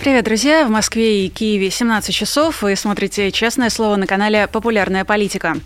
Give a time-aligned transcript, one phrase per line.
[0.00, 0.64] Привет, друзья!
[0.64, 2.62] В Москве и Киеве 17 часов.
[2.62, 5.58] Вы смотрите «Честное слово» на канале «Популярная политика».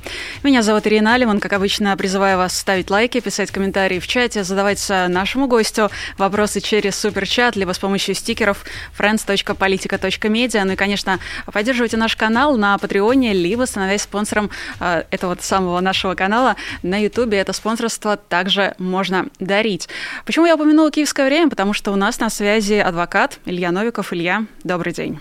[0.42, 1.38] Меня зовут Ирина Алиман.
[1.38, 6.96] Как обычно, призываю вас ставить лайки, писать комментарии в чате, задавать нашему гостю вопросы через
[6.96, 8.64] суперчат, либо с помощью стикеров
[8.98, 10.64] friends.politica.media.
[10.64, 16.16] Ну и, конечно, поддерживайте наш канал на Патреоне, либо становясь спонсором э, этого самого нашего
[16.16, 17.38] канала на Ютубе.
[17.38, 19.88] Это спонсорство также можно дарить.
[20.26, 21.50] Почему я упомянула «Киевское время»?
[21.50, 24.12] Потому что у нас на связи адвокат Илья Новиков.
[24.12, 25.20] Илья, Илья, добрый день.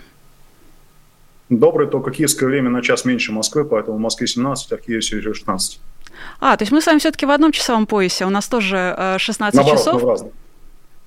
[1.50, 5.00] Добрый, только киевское время на час меньше Москвы, поэтому в Москве 17, а в Киеве
[5.00, 5.78] все 16.
[6.40, 9.54] А, то есть мы с вами все-таки в одном часовом поясе, у нас тоже 16
[9.54, 9.94] Наоборот, часов?
[9.94, 10.32] мы в разном.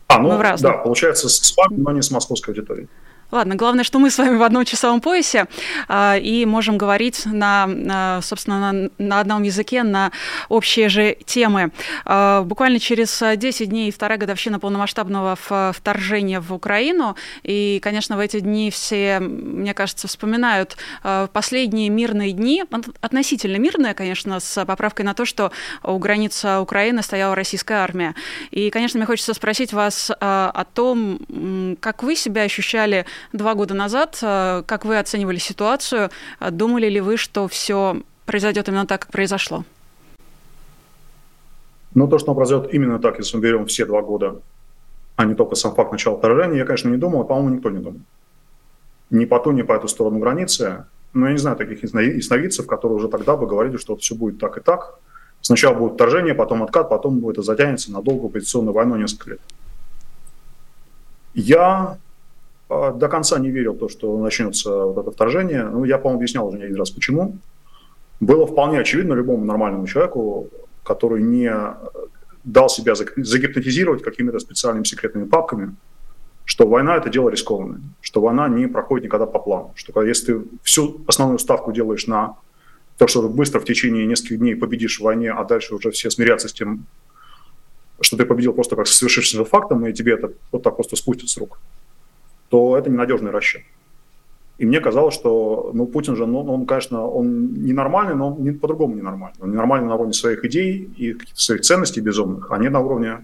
[0.09, 2.87] А, ну, да, получается с вами, но не с московской аудиторией.
[3.29, 5.47] Ладно, главное, что мы с вами в одном часовом поясе
[5.89, 10.13] э, и можем говорить на, на собственно, на, на одном языке, на
[10.47, 11.71] общие же темы.
[12.05, 15.37] Э, буквально через 10 дней вторая годовщина полномасштабного
[15.73, 17.17] вторжения в Украину.
[17.43, 22.63] И, конечно, в эти дни все, мне кажется, вспоминают э, последние мирные дни,
[23.01, 25.51] относительно мирные, конечно, с поправкой на то, что
[25.83, 28.15] у границы Украины стояла российская армия.
[28.51, 33.73] И, конечно, мне хочется спросить вас э, о том, как вы себя ощущали два года
[33.73, 34.19] назад.
[34.21, 36.09] Э, как вы оценивали ситуацию?
[36.39, 39.63] Э, думали ли вы, что все произойдет именно так, как произошло?
[41.95, 44.41] Ну, то, что произойдет именно так, если мы берем все два года,
[45.15, 47.79] а не только сам факт начала вторжения, я, конечно, не думал, а, по-моему, никто не
[47.79, 48.01] думал.
[49.09, 50.85] Ни по ту, ни по эту сторону границы.
[51.13, 54.57] Но я не знаю таких ясновидцев, которые уже тогда бы говорили, что все будет так
[54.57, 54.99] и так.
[55.41, 59.41] Сначала будет вторжение, потом откат, потом будет это затянется на долгую позиционную войну несколько лет.
[61.33, 61.97] Я
[62.69, 65.63] до конца не верил в то, что начнется вот это вторжение.
[65.63, 67.37] Ну, я, по-моему, объяснял уже не один раз, почему.
[68.19, 70.49] Было вполне очевидно любому нормальному человеку,
[70.83, 71.51] который не
[72.43, 75.75] дал себя загипнотизировать какими-то специальными секретными папками,
[76.43, 80.41] что война– это дело рискованное, что война не проходит никогда по плану, что если ты
[80.63, 82.35] всю основную ставку делаешь на
[82.97, 86.09] то, что ты быстро в течение нескольких дней победишь в войне, а дальше уже все
[86.09, 86.85] смирятся с тем,
[87.99, 91.37] что ты победил просто как совершившимся фактом, и тебе это вот так просто спустят с
[91.37, 91.59] рук–
[92.49, 93.61] то это ненадежный расчет.
[94.57, 98.51] И мне казалось, что ну, Путин же, ну, он, конечно, он ненормальный, но он не,
[98.51, 99.39] по-другому ненормальный.
[99.39, 103.19] Он ненормальный на уровне своих идей и каких-то своих ценностей безумных, а не на уровне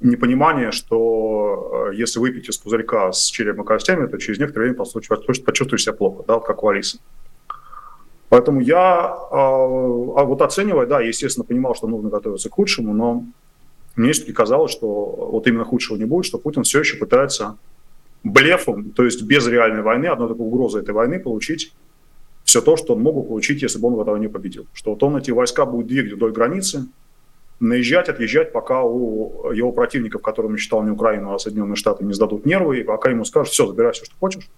[0.00, 4.84] непонимания, что э, если выпить из пузырька с черепом и костями, то через некоторое время
[4.84, 6.98] почувствуешь себя плохо, да, как у Алисы.
[8.28, 13.24] Поэтому я, э, а вот оценивая, да, естественно, понимал, что нужно готовиться к худшему, но
[13.94, 14.86] мне все-таки казалось, что
[15.32, 17.56] вот именно худшего не будет, что Путин все еще пытается
[18.22, 21.72] блефом, то есть без реальной войны, одной такой угрозы этой войны получить
[22.44, 24.66] все то, что он мог бы получить, если бы он в этого не победил.
[24.72, 26.86] Что вот он эти войска будет двигать вдоль границы,
[27.60, 32.46] наезжать, отъезжать, пока у его противников, которым считал не Украину, а Соединенные Штаты, не сдадут
[32.46, 34.48] нервы, и пока ему скажут, все, забирай все, что хочешь.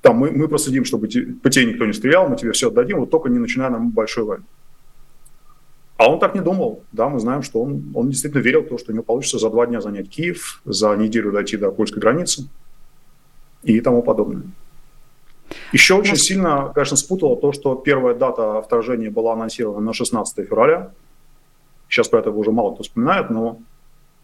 [0.00, 1.06] Там мы, мы проследим, чтобы
[1.42, 4.24] по тебе никто не стрелял, мы тебе все отдадим, вот только не начиная нам большой
[4.24, 4.44] войны.
[5.96, 6.82] А он так не думал.
[6.92, 9.48] Да, мы знаем, что он, он действительно верил в то, что у него получится за
[9.50, 12.48] два дня занять Киев, за неделю дойти до польской границы
[13.62, 14.42] и тому подобное.
[15.72, 20.90] Еще очень сильно, конечно, спутало то, что первая дата вторжения была анонсирована на 16 февраля.
[21.88, 23.58] Сейчас про это уже мало кто вспоминает, но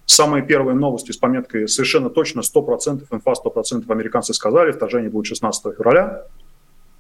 [0.07, 5.77] самые первые новости с пометкой совершенно точно 100%, инфа 100% американцы сказали, вторжение будет 16
[5.77, 6.25] февраля.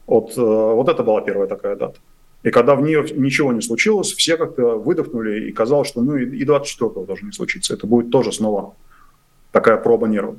[0.06, 1.98] Вот, э, вот это была первая такая дата.
[2.42, 6.44] И когда в нее ничего не случилось, все как-то выдохнули, и казалось, что ну и
[6.44, 7.74] 24-го тоже не случится.
[7.74, 8.74] Это будет тоже снова
[9.52, 10.38] такая проба нервов.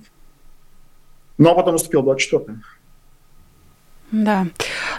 [1.37, 2.55] Ну а потом наступил 24-й.
[4.11, 4.47] Да.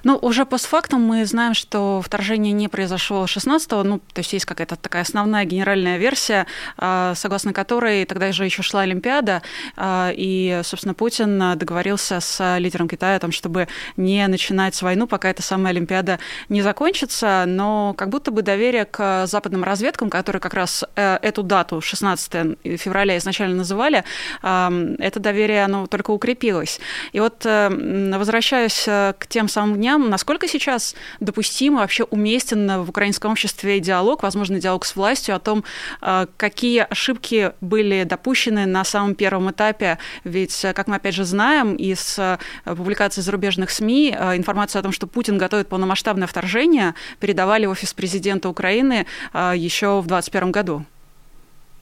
[0.04, 4.76] Ну, уже постфактум мы знаем, что вторжение не произошло 16-го, ну, то есть есть какая-то
[4.76, 6.46] такая основная генеральная версия,
[6.78, 9.42] а, согласно которой тогда же еще шла Олимпиада,
[9.76, 15.28] а, и, собственно, Путин договорился с лидером Китая о том, чтобы не начинать войну, пока
[15.28, 16.18] эта самая Олимпиада
[16.48, 21.42] не закончится, но как будто бы доверие к западным разведкам, которые как раз э, эту
[21.42, 24.04] дату, 16 февраля, изначально называли,
[24.42, 26.80] это доверие, оно только укрепилось.
[27.12, 27.68] И вот, э,
[28.16, 28.86] возвращаясь
[29.19, 34.84] к тем самым дням, насколько сейчас допустимо, вообще уместен в украинском обществе диалог, возможно, диалог
[34.84, 35.65] с властью о том,
[36.01, 39.99] э, какие ошибки были допущены на самом первом этапе.
[40.25, 44.93] Ведь, как мы опять же знаем из э, публикаций зарубежных СМИ, э, информацию о том,
[44.93, 50.84] что Путин готовит полномасштабное вторжение, передавали в офис президента Украины еще в 2021 году.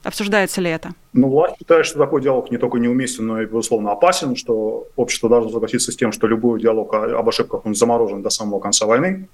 [0.03, 0.93] Обсуждается ли это?
[1.13, 5.29] Ну, власть считает, что такой диалог не только неуместен, но и, безусловно, опасен, что общество
[5.29, 9.27] должно согласиться с тем, что любой диалог об ошибках он заморожен до самого конца войны,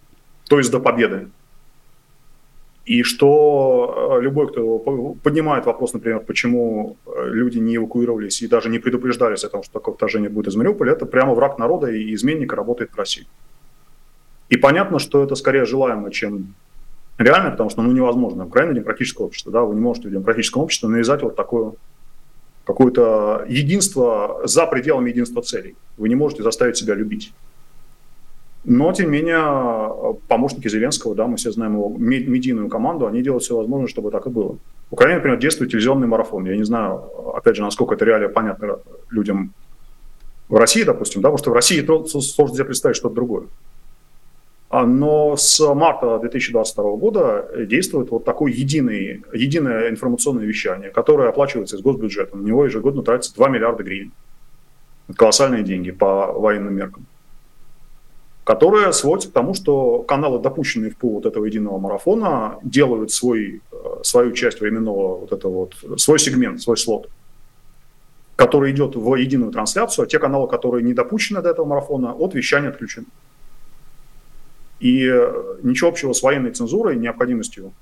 [0.50, 1.30] то есть до победы.
[2.88, 4.80] И что э, любой, кто
[5.22, 9.74] поднимает вопрос, например, почему э, люди не эвакуировались и даже не предупреждались о том, что
[9.74, 13.28] такое вторжение будет из Мариуполя, это прямо враг народа и изменник работает в России.
[14.48, 16.56] И понятно, что это скорее желаемо, чем
[17.18, 18.46] реально, потому что ну, невозможно.
[18.46, 21.74] Украина демократическое общество, да, вы не можете в демократическом обществе навязать вот такое
[22.66, 25.76] какое-то единство за пределами единства целей.
[25.98, 27.34] Вы не можете заставить себя любить.
[28.66, 33.44] Но, тем не менее, помощники Зеленского, да, мы все знаем его медийную команду, они делают
[33.44, 34.58] все возможное, чтобы так и было.
[34.90, 36.46] В Украине, например, действует телевизионный марафон.
[36.46, 37.04] Я не знаю,
[37.34, 38.80] опять же, насколько это реально понятно
[39.10, 39.54] людям
[40.50, 43.46] в России, допустим, да, потому что в России сложно себе представить что-то другое.
[44.70, 51.78] А, но с марта 2022 года действует вот такое единый, единое информационное вещание, которое оплачивается
[51.78, 52.36] из госбюджета.
[52.36, 54.12] На него ежегодно тратится 2 миллиарда гривен.
[55.16, 57.08] Колоссальные деньги по военным меркам
[58.48, 63.62] которая сводится к тому, что каналы, допущенные в пул вот этого единого марафона, делают свой,
[63.74, 67.10] э, свою часть временного, вот это вот, свой сегмент, свой слот,
[68.38, 72.36] который идет в единую трансляцию, а те каналы, которые не допущены до этого марафона, от
[72.36, 73.08] вещания отключены.
[74.80, 77.74] И э, ничего общего с военной цензурой, необходимостью,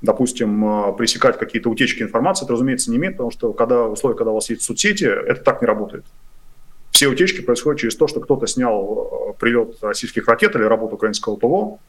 [0.00, 4.30] допустим, э, пресекать какие-то утечки информации, это, разумеется, не имеет, потому что когда, в когда
[4.30, 6.04] у вас есть соцсети, это так не работает
[7.02, 11.34] все утечки происходят через то, что кто-то снял э, прилет российских ракет или работу украинского
[11.34, 11.80] ПВО,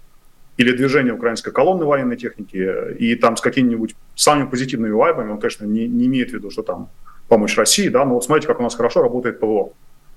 [0.57, 5.65] или движение украинской колонны военной техники, и там с какими-нибудь самыми позитивными вайбами, он, конечно,
[5.65, 6.89] не, не имеет в виду, что там
[7.27, 9.73] помощь России, да, но вот смотрите, как у нас хорошо работает ПВО.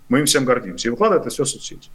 [0.09, 0.89] Мы им всем гордимся.
[0.89, 1.91] И выкладывает это все в соцсети.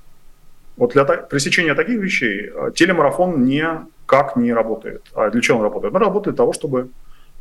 [0.81, 5.03] Вот для пресечения таких вещей э, телемарафон никак не работает.
[5.13, 5.93] А для чего он работает?
[5.93, 6.89] Он работает для того, чтобы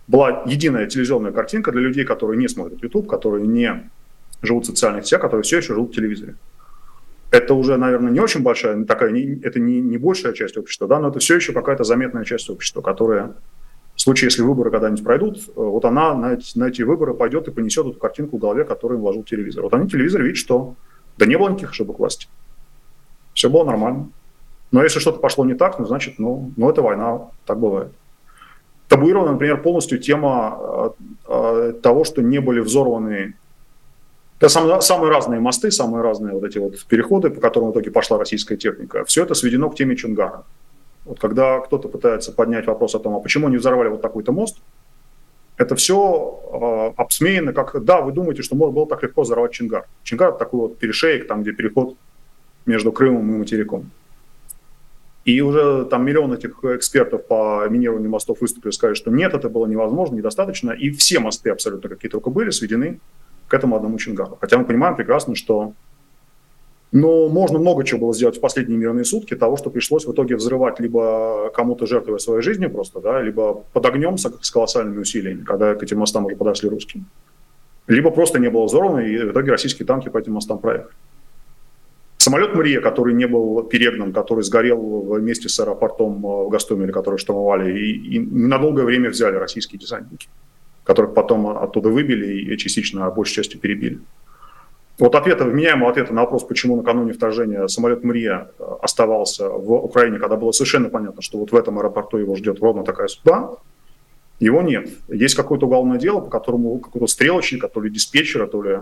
[0.06, 3.90] была единая телевизионная картинка для людей, которые не смотрят YouTube, которые не
[4.42, 6.34] живут в социальных сетях, которые все еще живут в телевизоре.
[7.31, 10.98] Это уже, наверное, не очень большая, такая, не, это не, не большая часть общества, да,
[10.98, 13.32] но это все еще какая-то заметная часть общества, которая
[13.96, 17.48] в случае, если выборы когда-нибудь пройдут, э, вот она на эти, на эти выборы пойдет
[17.48, 19.62] и понесет эту картинку в голове, которую вложил телевизор.
[19.62, 20.75] Вот они телевизор видят, что
[21.16, 22.28] да не было никаких ошибок власти.
[23.34, 24.08] Все было нормально.
[24.70, 27.92] Но если что-то пошло не так, ну, значит, ну, ну это война, так бывает.
[28.88, 30.92] Табуирована, например, полностью тема
[31.28, 33.34] э, того, что не были взорваны
[34.40, 37.90] это самые, самые разные мосты, самые разные вот эти вот переходы, по которым в итоге
[37.90, 39.04] пошла российская техника.
[39.04, 40.44] Все это сведено к теме Чунгара.
[41.04, 44.62] Вот когда кто-то пытается поднять вопрос о том, а почему не взорвали вот такой-то мост,
[45.58, 46.40] это все
[46.96, 49.86] э, обсмеяно, как, да, вы думаете, что можно было так легко взорвать Чингар.
[50.04, 51.96] Чингар– такой вот перешеек, там, где переход
[52.66, 53.90] между Крымом и материком.
[55.24, 59.66] И уже там миллион этих экспертов по минированию мостов выступили сказали, что нет, это было
[59.66, 60.70] невозможно, недостаточно.
[60.70, 63.00] И все мосты абсолютно, какие только были, сведены
[63.48, 64.38] к этому одному Чингару.
[64.40, 65.74] Хотя мы понимаем прекрасно, что
[66.92, 70.34] но можно много чего было сделать в последние мирные сутки, того, что пришлось в итоге
[70.34, 75.44] взрывать либо кому-то жертвуя своей жизнью просто, да, либо под огнем с, с колоссальными усилиями,
[75.44, 77.04] когда к этим мостам уже подошли русские.
[77.86, 80.92] Либо просто не было взорвано, и в итоге российские танки по этим мостам проехали.
[82.22, 87.78] Самолет «Мрия», который не был перегнан, который сгорел вместе с аэропортом в Гастомеле, который штурмовали,
[87.78, 90.28] и, и долгое время взяли российские десантники
[90.90, 94.00] которых потом оттуда выбили и частично, а большей частью перебили.
[94.99, 100.18] Вот ответа, вменяемого ответа на вопрос, почему накануне вторжения самолет Мрия э, оставался в Украине,
[100.18, 103.56] когда было совершенно понятно, что вот в этом аэропорту его ждет ровно такая судьба,
[104.40, 104.90] его нет.
[105.09, 108.78] Есть какое-то уголовное дело, по которому какого-то стрелочника, то ли диспетчера, то ли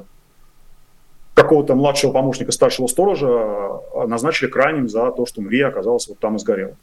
[1.38, 6.36] какого-то младшего помощника старшего сторожа э, назначили крайним за то, что Мрия оказалась вот там
[6.36, 6.76] и сгорела.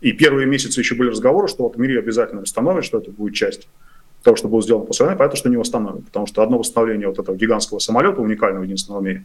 [0.00, 3.68] И первые месяцы еще были разговоры, что вот Мрия обязательно восстановит, что это будет часть
[4.22, 6.02] того, что было сделано после войны, понятно, что не восстановим.
[6.02, 9.24] Потому что одно восстановление вот этого гигантского самолета, уникального единственного в мире,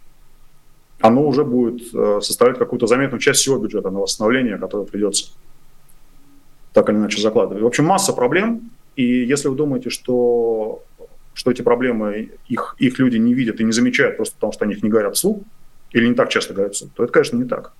[1.00, 5.32] оно уже будет э, составлять какую-то заметную часть всего бюджета на восстановление, которое придется
[6.74, 7.63] так или иначе закладывать.
[7.63, 8.70] В общем, масса проблем.
[8.96, 10.84] И если вы думаете, что,
[11.38, 14.74] что эти проблемы, их, их люди не видят и не замечают просто потому, что они
[14.74, 15.44] их не говорят вслух,
[15.91, 17.74] или не так часто говорят вслух, то это, конечно, не так.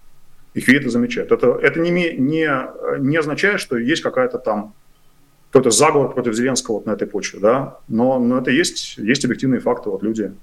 [0.54, 1.32] Их видят и замечают.
[1.32, 2.48] Это, это не, не,
[3.00, 4.76] не означает, что есть какая-то там
[5.50, 9.60] какой-то заговор против Зеленского вот на этой почве, да, но, но это есть, есть объективные
[9.60, 10.34] факты, вот люди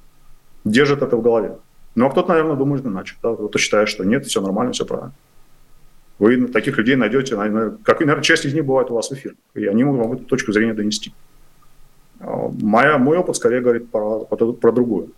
[0.65, 1.59] держат это в голове.
[1.95, 5.13] Ну, а кто-то, наверное, думает иначе, да, кто-то считает, что нет, все нормально, все правильно.
[6.19, 7.37] Вы таких людей найдете,
[7.85, 10.25] как, наверное, часть из них бывает у вас в эфире, и они могут вам эту
[10.25, 11.13] точку зрения донести.
[12.25, 15.11] А, моя, мой опыт скорее говорит про, про, про другую.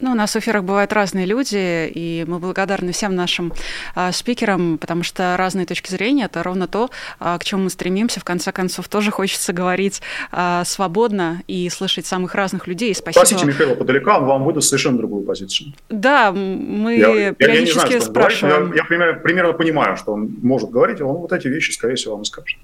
[0.00, 3.52] Ну, у нас в эфирах бывают разные люди, и мы благодарны всем нашим
[3.94, 6.90] э, спикерам, потому что разные точки зрения– это ровно то,
[7.20, 8.18] э, к чему мы стремимся.
[8.18, 10.02] В конце концов, тоже хочется говорить
[10.32, 12.92] э, свободно и слышать самых разных людей.
[12.94, 13.24] Спасибо.
[13.24, 15.72] Спросите Михаила Подалека, он вам выдаст совершенно другую позицию.
[15.88, 18.56] Да, мы я, периодически я, я не знаю, спрашиваем.
[18.56, 21.70] Говорит, я, я примерно, примерно понимаю, что он может говорить, и он вот эти вещи,
[21.70, 22.58] скорее всего, вам и скажет.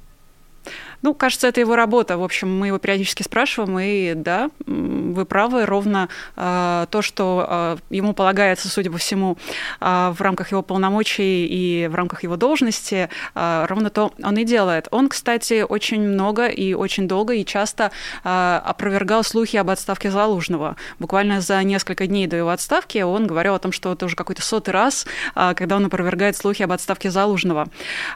[1.02, 2.18] Ну, кажется, это его работа.
[2.18, 7.76] В общем, мы его периодически спрашиваем, и да, вы правы, ровно э, то, что э,
[7.88, 9.38] ему полагается, судя по всему,
[9.80, 14.44] э, в рамках его полномочий и в рамках его должности, э, ровно то он и
[14.44, 14.88] делает.
[14.90, 17.92] Он, кстати, очень много и очень долго и часто
[18.22, 20.76] э, опровергал слухи об отставке Залужного.
[20.98, 24.42] Буквально за несколько дней до его отставки он говорил о том, что это уже какой-то
[24.42, 27.68] сотый раз, э, когда он опровергает слухи об отставке Залужного.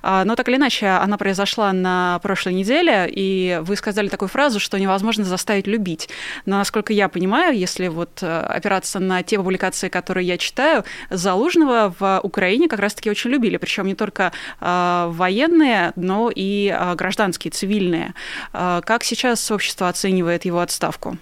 [0.03, 4.29] Э, но так или иначе, она произошла на прошлой неделе, неделе, и вы сказали такую
[4.29, 6.09] фразу, что невозможно заставить любить.
[6.47, 11.95] Но, насколько я понимаю, если вот э, опираться на те публикации, которые я читаю, Залужного
[11.99, 17.51] в Украине как раз-таки очень любили, причем не только э, военные, но и э, гражданские,
[17.51, 18.15] цивильные.
[18.53, 21.19] Как сейчас общество оценивает его отставку?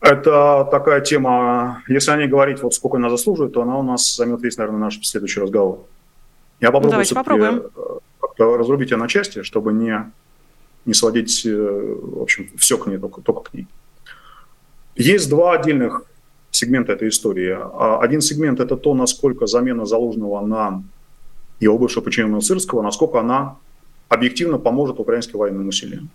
[0.00, 4.16] Это такая тема, если о ней говорить, вот сколько она заслуживает, то она у нас
[4.16, 5.78] займет весь, наверное, наш следующий разговор.
[6.60, 7.62] Я попробую Давайте попробуем.
[8.38, 10.10] Разрубить ее на части, чтобы не,
[10.84, 13.66] не сводить, э, в общем, все к ней, только, только к ней.
[14.96, 16.04] Есть два отдельных
[16.50, 17.56] сегмента этой истории.
[17.58, 20.82] А один сегмент– это то, насколько замена заложенного на
[21.60, 23.56] его бывшего подчиненного Сырского, насколько она
[24.08, 26.10] объективно поможет украинским военным усилиям.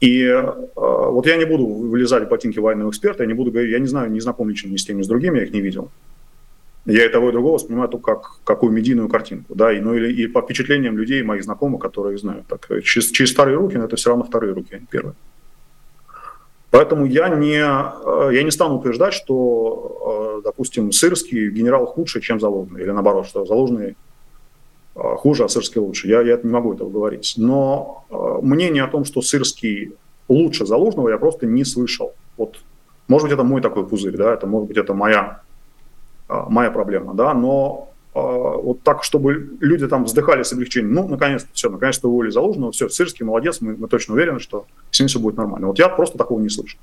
[0.00, 3.72] И э, вот я не буду вылезать в ботинки военного эксперта, я не буду говорить,
[3.72, 5.60] я не знаю, не знаком лично ни с теми, ни с другими, я их не
[5.60, 5.90] видел.
[6.86, 10.12] Я и того, и другого воспринимаю только как какую медийную картинку, да, и, ну, или,
[10.12, 12.46] и по впечатлениям людей, моих знакомых, которые знают.
[12.46, 15.14] Так, э, через, через старые руки, но это все равно вторые руки, а не первые.
[16.70, 22.38] Поэтому я не, э, я не стану утверждать, что, э, допустим, Сырский генерал худше, чем
[22.38, 23.96] Залужный, или наоборот, что Залужный
[24.94, 26.08] хуже, а Сырский лучше.
[26.08, 27.34] Я, я не могу этого говорить.
[27.36, 28.06] Но
[28.42, 29.92] мнение о том, что Сырский
[30.26, 32.14] лучше Залужного, я просто не слышал.
[32.38, 32.56] Вот,
[33.06, 35.42] может быть, это мой такой пузырь, да, это может быть, это моя
[36.28, 41.50] моя проблема, да, но а, вот так, чтобы люди там вздыхали с облегчением, ну, наконец-то,
[41.52, 45.18] все, наконец-то уволили Залужного, все, Сырский молодец, мы, мы точно уверены, что с ним все
[45.18, 45.66] будет нормально.
[45.66, 46.78] Вот я просто такого не слышу.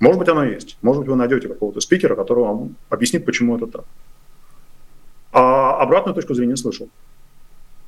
[0.00, 0.78] Может быть, оно есть.
[0.80, 3.84] Может быть, вы найдете какого-то спикера, который вам объяснит, почему это так.
[5.32, 6.88] А обратную точку зрения слышал.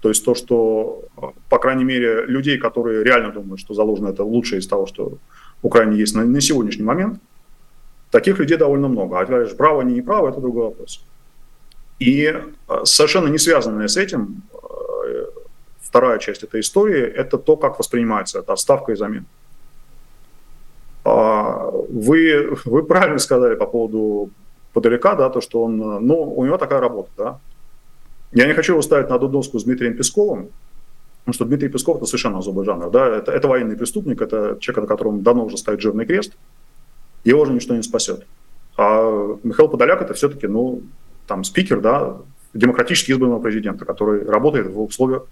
[0.02, 1.04] То есть то, что,
[1.48, 5.16] по крайней мере, людей, которые реально думают, что Залужный это лучшее из того, что
[5.62, 7.18] в Украине есть на, на сегодняшний момент,
[8.10, 9.18] Таких людей довольно много.
[9.18, 11.04] А говоришь, правы они не правы, это другой вопрос.
[11.98, 15.26] И э, совершенно не связанная с этим э,
[15.80, 19.26] вторая часть этой истории– это то, как воспринимается эта отставка и замена.
[21.04, 24.30] А, вы, вы правильно сказали по поводу
[24.72, 27.40] Подалека, да, то, что он, ну, у него такая работа, да.
[28.32, 30.50] Я не хочу его ставить на одну доску с Дмитрием Песковым,
[31.20, 34.82] потому что Дмитрий Песков– это совершенно особый жанр, да, это, это военный преступник, это человек,
[34.82, 36.32] на котором давно уже стоит жирный крест–
[37.24, 38.26] его уже ничто не спасет.
[38.76, 40.82] А Михаил Подоляк это все-таки, ну,
[41.26, 42.18] там, спикер, да,
[42.54, 45.26] демократически избранного президента, который работает в условиях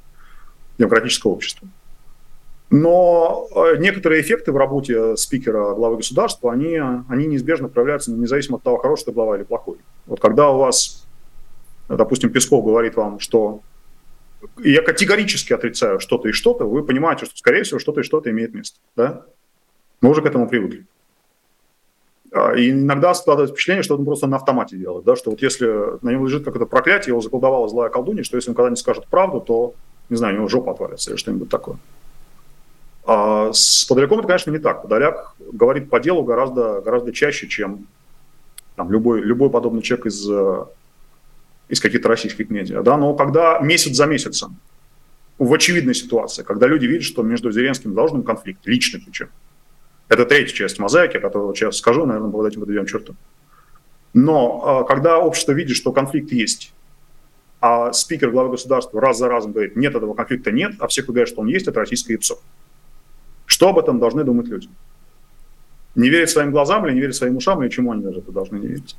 [0.78, 1.68] демократического общества.
[2.68, 6.76] Но э, некоторые эффекты в работе спикера главы государства, они,
[7.08, 9.78] они неизбежно проявляются независимо от того, хороший ты глава или плохой.
[10.06, 11.06] Вот когда у вас,
[11.88, 13.60] допустим, Песков говорит вам, что
[14.58, 18.52] я категорически отрицаю что-то и что-то, вы понимаете, что, скорее всего, что-то и что-то имеет
[18.52, 18.78] место.
[18.96, 19.24] Да?
[20.00, 20.86] Мы уже к этому привыкли.
[22.32, 25.66] А, и иногда складывается впечатление, что он просто на автомате делает, да, что вот если
[26.02, 29.40] на нем лежит какое-то проклятие, его заколдовала злая колдунья, что если он когда-нибудь скажет правду,
[29.40, 29.74] то,
[30.08, 31.78] не знаю, у него жопа отвалится или что-нибудь такое.
[33.04, 34.82] А с Подоляком это, конечно, не так.
[34.82, 37.86] Подоляк говорит по делу гораздо, гораздо чаще, чем
[38.74, 40.28] там, любой, любой подобный человек из,
[41.68, 42.82] из каких-то российских медиа.
[42.82, 42.96] Да?
[42.96, 44.56] Но когда месяц за месяцем
[45.38, 49.28] в очевидной ситуации, когда люди видят, что между Зеленским и Должным конфликт, личный причем,
[50.08, 53.14] это третья часть мозаики, которую сейчас скажу, наверное, под этим подведем черту.
[54.14, 56.72] Но а, когда общество видит, что конфликт есть,
[57.60, 61.28] а спикер главы государства раз за разом говорит, нет, этого конфликта нет, а все, говорят,
[61.28, 62.36] что он есть, это российское ИПСО.
[63.46, 64.68] Что об этом должны думать люди?
[65.94, 68.58] Не верить своим глазам или не верить своим ушам, или чему они даже это должны
[68.58, 68.96] не верить?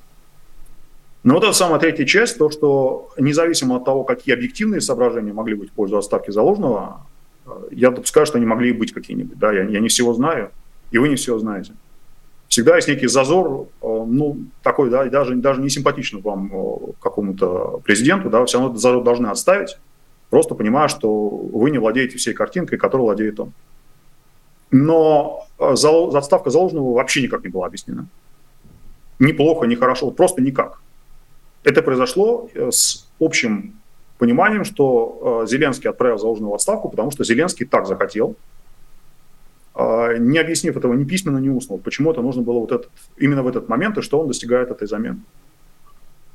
[1.23, 5.55] Но вот эта самая третья часть, то, что независимо от того, какие объективные соображения могли
[5.55, 7.05] быть в пользу отставки заложенного,
[7.71, 9.37] я допускаю, что они могли быть какие-нибудь.
[9.37, 9.51] Да?
[9.51, 10.51] Я, я не всего знаю
[10.91, 11.73] и вы не все знаете.
[12.47, 17.81] Всегда есть некий зазор, э, ну, такой, да, даже, даже не симпатичный вам э, какому-то
[17.83, 19.77] президенту, да, все равно этот зазор должны отставить,
[20.29, 23.51] просто понимая, что вы не владеете всей картинкой, которой владеет он.
[24.71, 28.07] Но э, отставка Залужного вообще никак не была объяснена.
[29.19, 30.81] Ни плохо, ни хорошо, просто никак.
[31.63, 33.73] Это произошло с общим
[34.19, 38.35] пониманием, что Зеленский отправил Залужного в отставку, потому что Зеленский так захотел,
[40.17, 41.77] не объяснив этого ни письменно, ни устно.
[41.77, 44.87] Почему это нужно было вот этот, именно в этот момент и что он достигает этой
[44.87, 45.19] замены.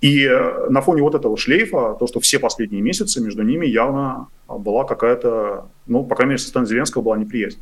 [0.00, 0.28] И
[0.68, 5.66] на фоне вот этого шлейфа, то, что все последние месяцы между ними явно была какая-то,
[5.86, 7.60] ну, по крайней мере, со стороны Зеленского была неприязнь.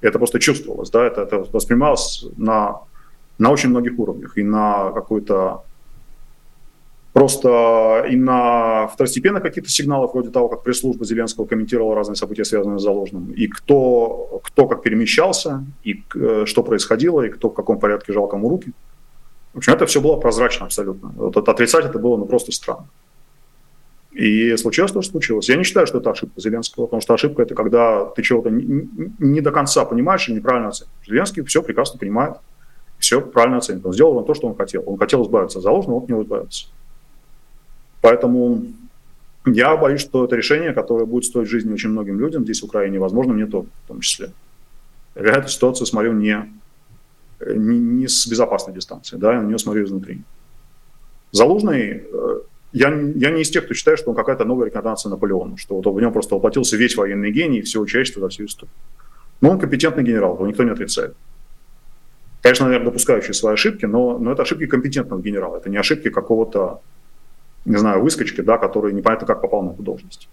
[0.00, 2.80] Это просто чувствовалось, да, это, это воспринималось на,
[3.38, 4.36] на очень многих уровнях.
[4.36, 5.62] И на какой-то
[7.12, 12.78] просто и на второстепенных каких-то сигналах, вроде того, как пресс-служба Зеленского комментировала разные события, связанные
[12.78, 17.78] с заложенным, и кто, кто как перемещался, и э, что происходило, и кто в каком
[17.78, 18.72] порядке жал кому руки.
[19.52, 21.12] В общем, это все было прозрачно абсолютно.
[21.14, 22.88] Вот это, отрицать это было ну, просто странно.
[24.12, 25.48] И случилось то, что случилось.
[25.48, 28.88] Я не считаю, что это ошибка Зеленского, потому что ошибка– это когда ты чего-то не,
[29.18, 31.06] не до конца понимаешь и неправильно оцениваешь.
[31.06, 32.36] Зеленский все прекрасно понимает,
[32.98, 33.86] все правильно оценивает.
[33.86, 34.82] Он сделал то, что он хотел.
[34.86, 36.66] Он хотел избавиться от Залужного, он от него избавился.
[38.02, 38.66] Поэтому
[39.46, 42.98] я боюсь, что это решение, которое будет стоить жизни очень многим людям здесь, в Украине,
[42.98, 44.30] возможно, мне то в том числе.
[45.14, 46.52] Я эту ситуацию смотрю не,
[47.40, 50.22] не, не с безопасной дистанции, да, я на нее смотрю изнутри.
[51.32, 52.40] Залужный э,
[52.72, 55.86] я, я не из тех, кто считает, что он какая-то новая рекомендация Наполеону, что вот
[55.86, 58.72] в нем просто воплотился весь военный гений и все человечество за всю историю.
[59.40, 61.14] Но он компетентный генерал, его никто не отрицает.
[62.40, 66.80] Конечно, наверное, допускающий свои ошибки, но, но это ошибки компетентного генерала, это не ошибки какого-то,
[67.64, 70.28] не знаю, выскочки, да, который непонятно как попал на эту должность.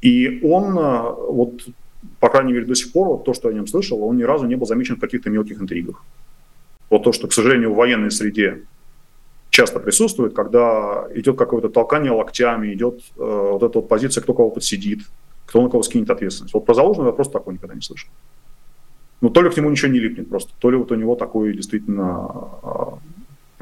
[0.00, 1.68] И он, э, вот,
[2.18, 4.22] по крайней мере, до сих пор, вот то, что я о нем слышал, он ни
[4.22, 6.02] разу не был замечен в каких-то мелких интригах.
[6.88, 8.62] Вот то, что, к сожалению, в военной среде
[9.50, 14.50] часто присутствует, когда идет какое-то толкание локтями, идет э, вот эта вот позиция, кто кого
[14.50, 15.00] подсидит,
[15.46, 16.54] кто на кого скинет ответственность.
[16.54, 18.10] Вот про Залужного я просто такого никогда не слышал.
[19.20, 21.52] Ну, то ли к нему ничего не липнет просто, то ли вот у него такой
[21.54, 22.30] действительно
[22.62, 22.79] э,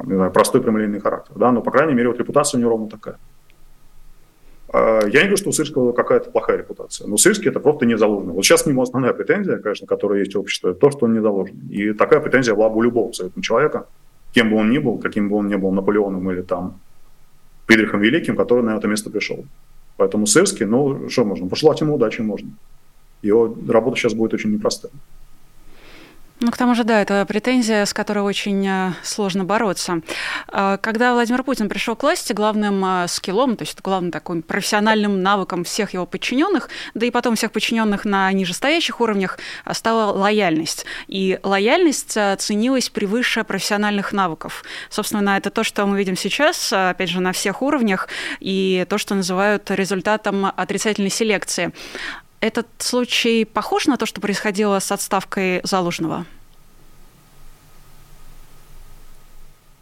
[0.08, 1.34] не знаю, простой прямолинейный характер.
[1.36, 1.52] Да?
[1.52, 3.16] Но, по крайней мере, вот репутация у него ровно такая.
[4.72, 7.96] Э, я не говорю, что у Сырского какая-то плохая репутация, но Сырский это просто не
[7.96, 8.32] заложено.
[8.32, 11.14] Вот сейчас к нему основная претензия, конечно, которая есть в обществе, это то, что он
[11.14, 11.20] не.
[11.70, 13.86] И такая претензия была бы у любого абсолютно человека,
[14.32, 16.80] кем бы он ни был, каким бы он ни был Наполеоном или там
[17.66, 19.44] Фридрихом Великим, который на это место пришел.
[19.96, 22.50] Поэтому Сырский, ну, что можно, пожелать ему удачи можно.
[23.22, 24.92] Его работа сейчас будет очень непростая.
[26.40, 30.02] Ну, к тому же, да, это претензия, с которой очень э, сложно бороться.
[30.46, 35.20] А, когда Владимир Путин пришел к власти, главным э, скиллом, то есть главным таким профессиональным
[35.20, 40.86] навыком всех его подчиненных, да и потом всех подчиненных на нижестоящих уровнях, э, стала лояльность.
[41.08, 44.62] И лояльность ценилась превыше профессиональных навыков.
[44.90, 49.16] Собственно, это то, что мы видим сейчас, опять же, на всех уровнях, и то, что
[49.16, 51.72] называют результатом отрицательной селекции.
[52.40, 56.24] Этот случай похож на то, что происходило с отставкой Залужного?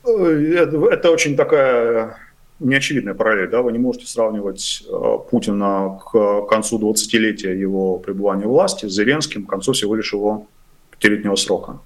[0.04, 2.16] Это очень такая
[2.60, 3.50] неочевидная параллель.
[3.50, 3.60] Да?
[3.60, 9.44] Вы не можете сравнивать э, Путина к концу 20-летия его пребывания в власти с Зеленским
[9.44, 10.46] к концу всего лишь его
[10.90, 11.80] пятилетнего срока.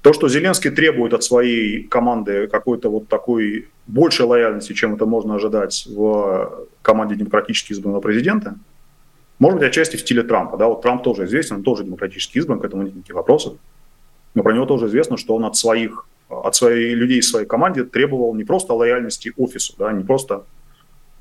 [0.00, 5.36] То, что Зеленский требует от своей команды какой-то вот такой большей лояльности, чем это можно
[5.36, 8.56] ожидать в команде демократически избранного президента–
[9.42, 10.56] может быть, отчасти в стиле Трампа.
[10.56, 10.68] Да?
[10.68, 13.54] Вот Трамп тоже известен, он тоже демократически избран, к этому нет никаких вопросов.
[14.34, 17.82] Но про него тоже известно, что он от своих, от своих людей в своей команде
[17.82, 20.44] требовал не просто лояльности офису, да, не просто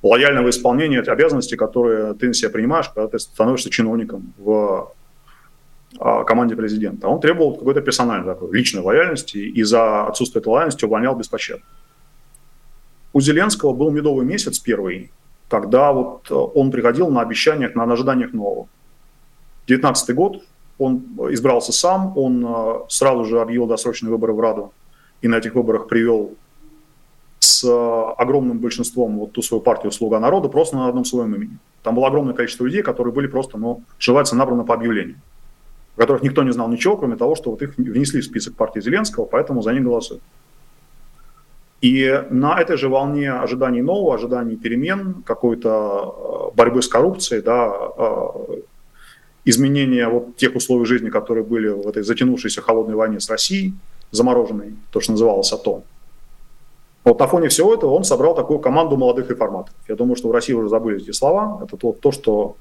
[0.04, 4.94] лояльного исполнения обязанностей, которые ты на себя принимаешь, когда ты становишься чиновником в
[6.00, 7.08] а, команде президента.
[7.08, 11.66] Он требовал какой-то персональной такой, личной лояльности, и за отсутствие этой лояльности увольнял беспощадно.
[13.14, 15.12] У Зеленского был медовый месяц первый,
[15.52, 18.68] когда вот э, он приходил на обещаниях, на ожиданиях нового.
[19.68, 20.44] 19 год,
[20.80, 24.72] он избрался сам, он э, сразу же объявил досрочные выборы в Раду
[25.22, 26.32] и на этих выборах привел
[27.40, 31.58] с э, огромным большинством вот ту свою партию «Слуга народа» просто на одном своем имени.
[31.84, 35.18] Там было огромное количество людей, которые были просто, ну, желательно набраны по объявлению,
[35.98, 39.26] которых никто не знал ничего, кроме того, что вот их внесли в список партии Зеленского,
[39.26, 40.24] поэтому за них голосуют.
[41.82, 47.74] И на этой же волне ожиданий нового, ожиданий перемен, какой-то э, борьбы с коррупцией, да,
[47.98, 48.28] э,
[49.46, 53.74] изменения вот тех условий жизни, которые были в этой затянувшейся холодной войне с Россией,
[54.12, 55.84] замороженной, то, что называлось АТО.
[57.04, 59.76] Вот на фоне всего этого он собрал такую команду молодых реформаторов.
[59.88, 61.62] Я думаю, что в России уже забыли эти слова.
[61.64, 62.58] Это то, то что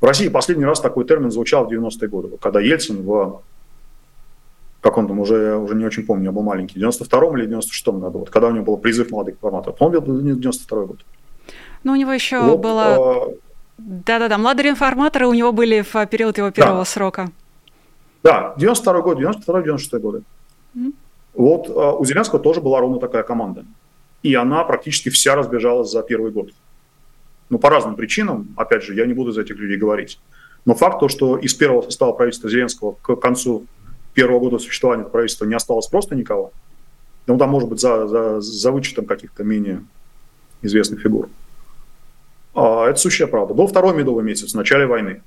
[0.00, 3.42] в России последний раз такой термин звучал в 90-е годы, когда Ельцин в
[4.82, 8.00] как он там, уже, уже не очень помню, я был маленький, в 92-м или 96-м
[8.00, 9.76] году, вот, когда у него был призыв молодых реформаторов.
[9.80, 10.98] Он был 92-й год.
[11.84, 12.82] Ну, у него еще вот, было...
[12.82, 13.28] А,
[13.78, 16.84] Да-да-да, молодые реформаторы у него были в период его первого да.
[16.84, 17.30] срока.
[18.24, 20.22] Да, 92 год, 92-96 годы.
[20.76, 20.92] Mm-hmm.
[21.34, 23.64] Вот а, у Зеленского тоже была ровно такая команда.
[24.24, 26.50] И она практически вся разбежалась за первый год.
[27.50, 30.18] Ну, по разным причинам, опять же, я не буду за этих людей говорить.
[30.64, 33.66] Но факт то, что из первого состава правительства Зеленского к концу
[34.14, 36.52] первого года существования правительства не осталось просто никого,
[37.26, 39.84] ну, там, может быть, за, за, за вычетом каких-то менее
[40.62, 41.28] известных фигур.
[42.54, 43.54] А, это сущая правда.
[43.54, 45.22] Был второй медовый месяц в начале войны,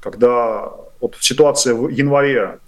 [0.00, 2.58] когда вот ситуация в январе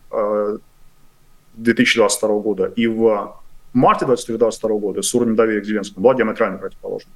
[1.55, 3.37] 2022 э, года и в
[3.72, 7.11] марте 2022 года с уровнем доверия к Зеленскому была диаметрально противоположна.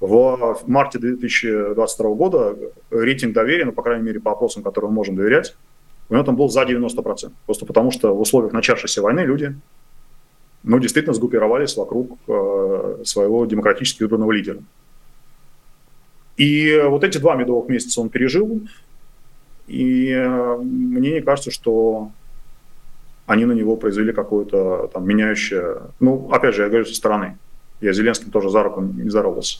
[0.00, 2.56] В марте 2022 года
[2.90, 5.56] рейтинг доверия, ну, по крайней мере, по опросам, которым мы можем доверять,
[6.08, 7.32] у него там был за 90%.
[7.46, 9.54] Просто потому что в условиях начавшейся войны люди
[10.62, 14.60] ну, действительно сгруппировались вокруг э, своего демократически выбранного лидера.
[16.36, 18.62] И вот эти два медовых месяца он пережил,
[19.66, 22.10] и э, мне не кажется, что
[23.26, 25.82] они на него произвели какое-то там меняющее...
[26.00, 27.38] Ну, опять же, я говорю со стороны.
[27.80, 29.58] Я Зеленским тоже за руку не здоровался.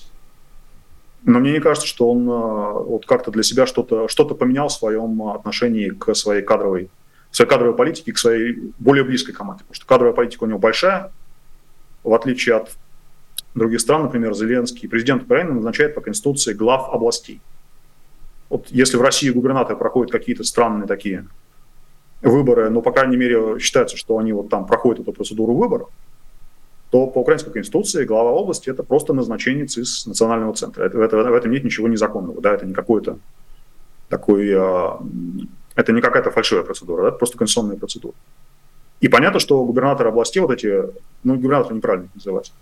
[1.25, 4.73] Но мне не кажется, что он э, вот как-то для себя что-то что поменял в
[4.73, 6.91] своем отношении к своей кадровой,
[7.31, 9.65] своей кадровой политике, к своей более близкой команде.
[9.65, 11.13] Потому что кадровая политика у него большая,
[12.03, 12.77] в отличие от
[13.55, 17.41] других стран, например, Зеленский, президент Украины назначает по Конституции глав областей.
[18.51, 21.27] Вот если в России губернаторы проходят какие-то странные такие
[22.21, 25.89] выборы, но, по крайней мере, считается, что они вот там проходят эту процедуру выборов,
[26.95, 30.85] то по украинской конституции глава области это просто назначение из национального центра.
[30.85, 33.19] Это, это, в этом нет ничего незаконного, да, это не какой-то
[34.09, 35.01] такой, а,
[35.75, 38.15] это не какая-то фальшивая процедура, да, это просто конституционная процедура.
[39.01, 40.85] И понятно, что губернаторы областей вот эти,
[41.25, 42.53] ну, губернаторы неправильно их называть,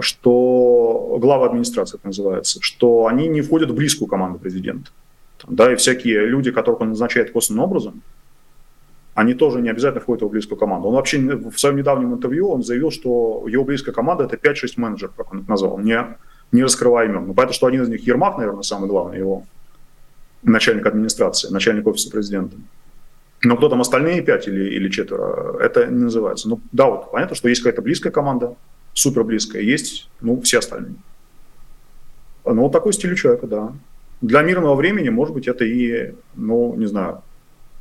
[0.00, 4.90] что глава администрации это называется, что они не входят в близкую команду президента.
[5.46, 8.00] Да, и всякие люди, которых он назначает косвенным образом,
[9.16, 10.88] они тоже не обязательно входят в его близкую команду.
[10.88, 15.14] Он вообще в своем недавнем интервью он заявил, что его близкая команда это 5-6 менеджеров,
[15.16, 15.98] как он их назвал, не,
[16.52, 17.26] не раскрывая имен.
[17.26, 19.44] Но понятно, что один из них Ермак, наверное, самый главный, его
[20.42, 22.58] начальник администрации, начальник офиса президента.
[23.42, 26.50] Но кто там остальные пять или, или четверо, это не называется.
[26.50, 28.54] Ну да, вот понятно, что есть какая-то близкая команда,
[28.92, 30.96] супер близкая, есть ну, все остальные.
[32.44, 33.72] Ну, вот такой стиль у человека, да.
[34.20, 37.22] Для мирного времени, может быть, это и, ну, не знаю,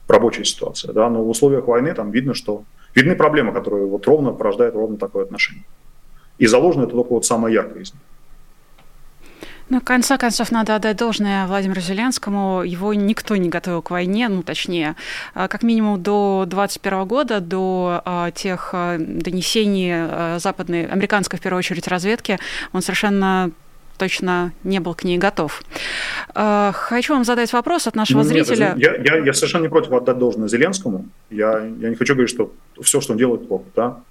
[0.07, 2.63] рабочая ситуация, да, но в условиях войны там видно, что
[2.93, 5.65] видны проблемы, которые вот ровно порождают ровно такое отношение.
[6.37, 8.01] И заложено это только вот самое яркое из них.
[9.69, 12.61] Ну, в конце концов, надо отдать должное Владимиру Зеленскому.
[12.61, 14.95] Его никто не готовил к войне, ну, точнее,
[15.33, 21.59] а, как минимум до 2021 года, до а, тех а, донесений западной, американской, в первую
[21.59, 22.37] очередь, разведки,
[22.73, 23.49] он совершенно
[23.97, 25.61] точно не был к ней готов.
[26.33, 28.73] Хочу вам задать вопрос от нашего ну, зрителя.
[28.75, 31.05] Нет, я, я, я совершенно не против отдать должное Зеленскому.
[31.29, 33.65] Я, я не хочу говорить, что все, что он делает, плохо.
[33.75, 34.01] Да?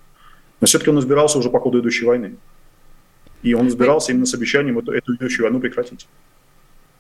[0.61, 2.37] Но все-таки он избирался уже по ходу идущей войны.
[3.43, 6.07] И он избирался именно с обещанием эту, эту идущую войну прекратить.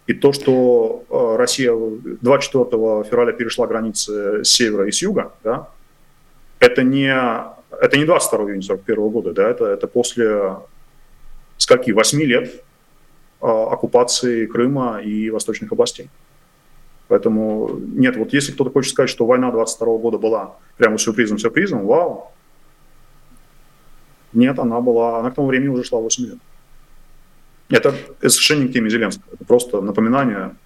[0.06, 2.64] И то, что э, Россия 24
[3.04, 5.70] февраля перешла границы с севера и с юга, да,
[6.58, 7.08] это не,
[7.70, 10.56] это не 22 июня 41 года, да, это, это после
[11.56, 12.58] скольки, 8 лет э,
[13.44, 16.08] оккупации Крыма и восточных областей.
[17.08, 22.32] Поэтому нет, вот если кто-то хочет сказать, что война 22 года была прямо сюрпризом-сюрпризом, вау,
[24.32, 26.38] нет, она была, она к тому времени уже шла 8 лет.
[27.68, 29.34] Это совершенно не к теме Зеленского.
[29.34, 30.56] Это просто напоминание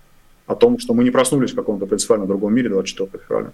[0.46, 3.52] о том, что мы не проснулись в каком-то принципиально другом мире 24 февраля.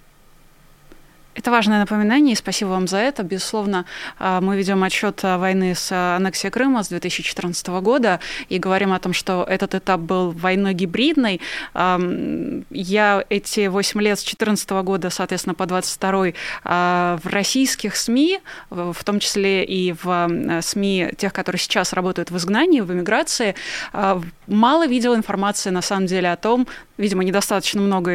[1.35, 3.23] Это важное напоминание, и спасибо вам за это.
[3.23, 3.85] Безусловно,
[4.19, 9.13] а, мы ведем отчет войны с аннексией Крыма с 2014 года и говорим о том,
[9.13, 11.41] что этот этап был войной гибридной.
[12.71, 16.33] Я эти 8 лет с 2014 года, соответственно, по 22
[16.65, 22.37] а, в российских СМИ, в том числе и в СМИ тех, которые сейчас работают в
[22.37, 23.55] изгнании, в эмиграции,
[23.93, 26.67] а, мало видела информации на самом деле о том,
[26.99, 28.11] видимо, недостаточно много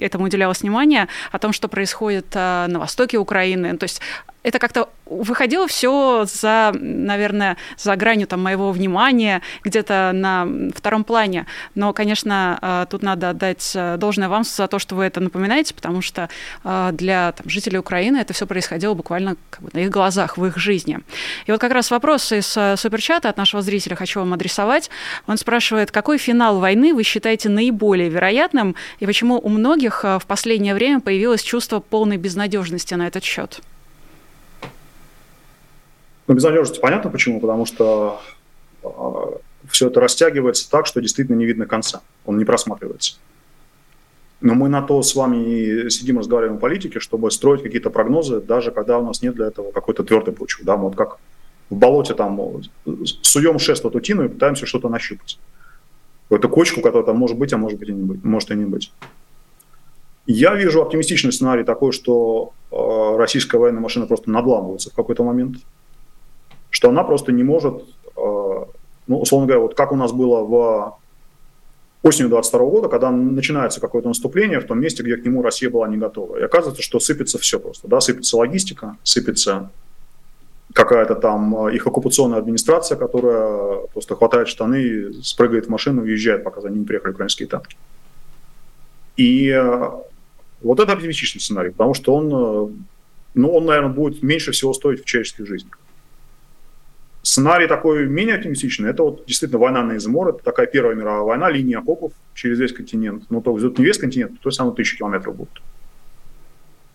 [0.00, 3.76] этому уделялось внимания, о том, что происходит на востоке Украины.
[3.76, 4.00] То есть
[4.46, 11.46] это как-то выходило все за, наверное, за гранью там, моего внимания, где-то на втором плане.
[11.74, 15.74] Но, конечно, э, тут надо отдать э, должное вам за то, что вы это напоминаете,
[15.74, 16.28] потому что
[16.62, 20.46] э, для там, жителей Украины это все происходило буквально как бы, на их глазах, в
[20.46, 21.00] их жизни.
[21.46, 22.46] И вот как раз вопрос из
[22.80, 24.90] суперчата от нашего зрителя хочу вам адресовать.
[25.26, 30.74] Он спрашивает, какой финал войны вы считаете наиболее вероятным, и почему у многих в последнее
[30.74, 33.60] время появилось чувство полной безнадежности на этот счет?
[36.26, 38.20] Но безнадежность понятно почему, потому что
[38.82, 38.88] э,
[39.68, 43.16] все это растягивается так, что действительно не видно конца, он не просматривается.
[44.40, 48.40] Но мы на то с вами и сидим, разговариваем о политике, чтобы строить какие-то прогнозы,
[48.40, 50.64] даже когда у нас нет для этого какой-то твердой почвы.
[50.64, 50.76] Да?
[50.76, 51.18] Мы вот как
[51.70, 52.62] в болоте там
[53.22, 55.38] суем шест в тину и пытаемся что-то нащупать.
[56.24, 58.24] Какую-то кочку, которая там может быть, а может быть и не быть.
[58.24, 58.92] Может и не быть.
[60.26, 65.58] Я вижу оптимистичный сценарий такой, что э, российская военная машина просто надламывается в какой-то момент,
[66.76, 67.84] что она просто не может,
[68.18, 68.64] э,
[69.06, 70.98] ну, условно говоря, вот как у нас было в
[72.02, 75.88] осенью 22 года, когда начинается какое-то наступление в том месте, где к нему Россия была
[75.88, 76.36] не готова.
[76.36, 77.88] И оказывается, что сыпется все просто.
[77.88, 77.98] Да?
[78.02, 79.70] Сыпется логистика, сыпется
[80.74, 86.68] какая-то там их оккупационная администрация, которая просто хватает штаны, спрыгает в машину уезжает, пока за
[86.68, 87.78] ними приехали украинские танки.
[89.16, 89.90] И э,
[90.60, 92.76] вот это оптимистичный сценарий, потому что он, э,
[93.32, 95.70] ну, он, наверное, будет меньше всего стоить в человеческой жизни.
[97.26, 101.50] Сценарий такой менее оптимистичный, это вот действительно война на измор, это такая Первая мировая война,
[101.50, 103.24] линия окопов через весь континент.
[103.30, 105.60] Ну, то есть не весь континент, то есть оно тысячи километров будет.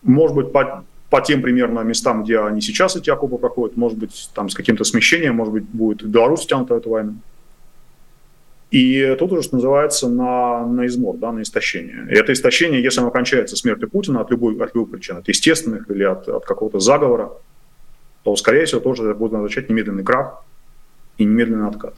[0.02, 4.30] Может быть, по, по тем примерно местам, где они сейчас эти окопы проходят, может быть,
[4.34, 7.14] там с каким-то смещением, может быть, будет Беларусь втянута в эту войну.
[8.70, 12.06] И тут уже, что называется, на, на измор, да, на истощение.
[12.10, 15.90] И это истощение, если оно кончается смертью Путина от любой, от любой причины, от естественных
[15.90, 17.32] или от, от какого-то заговора,
[18.22, 20.44] то, скорее всего, тоже будет означать немедленный крах
[21.18, 21.94] и немедленный откат.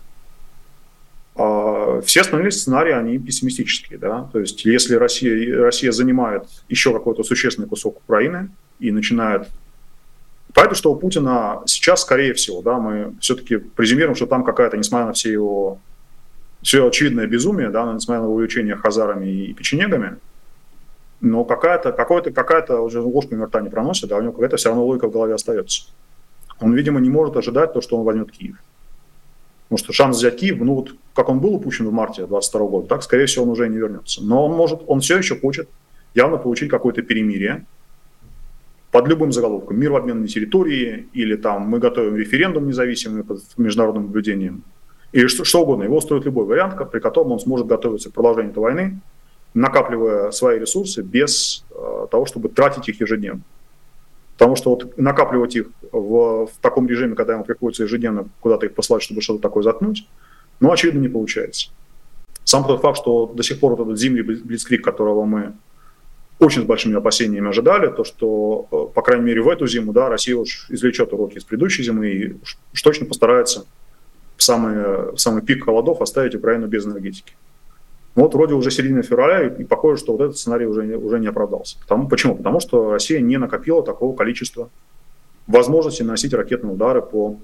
[1.37, 3.99] А все остальные сценарии, они пессимистические.
[3.99, 4.29] Да?
[4.33, 9.49] То есть если Россия, Россия занимает еще какой-то существенный кусок Украины и начинает
[10.53, 15.07] Понятно, что у Путина сейчас, скорее всего, да, мы все-таки презюмируем, что там какая-то, несмотря
[15.07, 15.81] на все его
[16.63, 20.19] все очевидное безумие, да, несмотря на увлечение хазарами и печенегами,
[21.21, 24.87] но какая-то, какая-то, какая-то уже ложку рта не проносит, да, у него какая-то все равно
[24.87, 25.87] логика в голове остается
[26.65, 28.57] он, видимо, не может ожидать то, что он возьмет Киев.
[29.69, 32.89] Потому что шанс взять Киев, ну вот как он был упущен в марте 22 года,
[32.89, 34.25] так, скорее всего, он уже не вернется.
[34.25, 35.69] Но он может, он все еще хочет
[36.15, 37.67] явно получить какое-то перемирие
[38.91, 39.79] под любым заголовком.
[39.79, 44.63] Мир в обмен на территории, или там мы готовим референдум независимый под международным наблюдением,
[45.13, 45.83] или что, что угодно.
[45.83, 49.01] Его устроит любой вариант, при котором он сможет готовиться к продолжению этой войны,
[49.53, 53.43] накапливая свои ресурсы без э, того, чтобы тратить их ежедневно.
[54.37, 58.75] Потому что вот накапливать их в, в таком режиме, когда ему приходится ежедневно куда-то их
[58.75, 60.09] послать, чтобы что-то такое заткнуть,
[60.61, 61.71] ну, очевидно, не получается.
[62.45, 65.55] Сам тот факт, что до сих пор вот этот зимний блицкрик, которого мы
[66.41, 70.09] очень с большими опасениями ожидали, то, что, э, по крайней мере, в эту зиму, да,
[70.09, 72.37] Россия уж извлечет уроки из предыдущей зимы и
[72.73, 73.67] уж, точно постарается
[74.37, 77.35] в самый, в самый пик холодов оставить Украину без энергетики.
[78.17, 81.27] Ну, вот вроде уже середина февраля, и похоже, что вот этот сценарий уже, уже не
[81.27, 81.79] оправдался.
[81.81, 82.37] Потому, почему?
[82.37, 84.71] Потому что Россия не накопила такого количества
[85.47, 87.37] возможности наносить ракетные удары по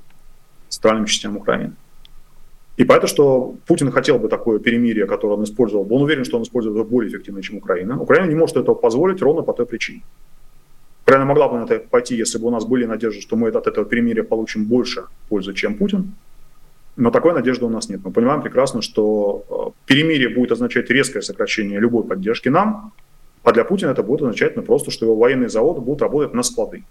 [0.68, 1.72] центральным частям Украины.
[2.76, 6.44] И поэтому, что Путин хотел бы такое перемирие, которое он использовал, он уверен, что он
[6.44, 8.00] использует его более эффективно, чем Украина.
[8.00, 10.02] Украина не может этого позволить ровно по той причине.
[11.02, 13.66] Украина могла бы на это пойти, если бы у нас были надежды, что мы от
[13.66, 16.14] этого перемирия получим больше пользы, чем Путин.
[16.96, 18.00] Но такой надежды у нас нет.
[18.04, 22.92] Мы понимаем прекрасно, что э, перемирие будет означать резкое сокращение любой поддержки нам,
[23.42, 26.42] а для Путина это будет означать ну, просто, что его военные заводы будут работать на
[26.42, 26.84] склады.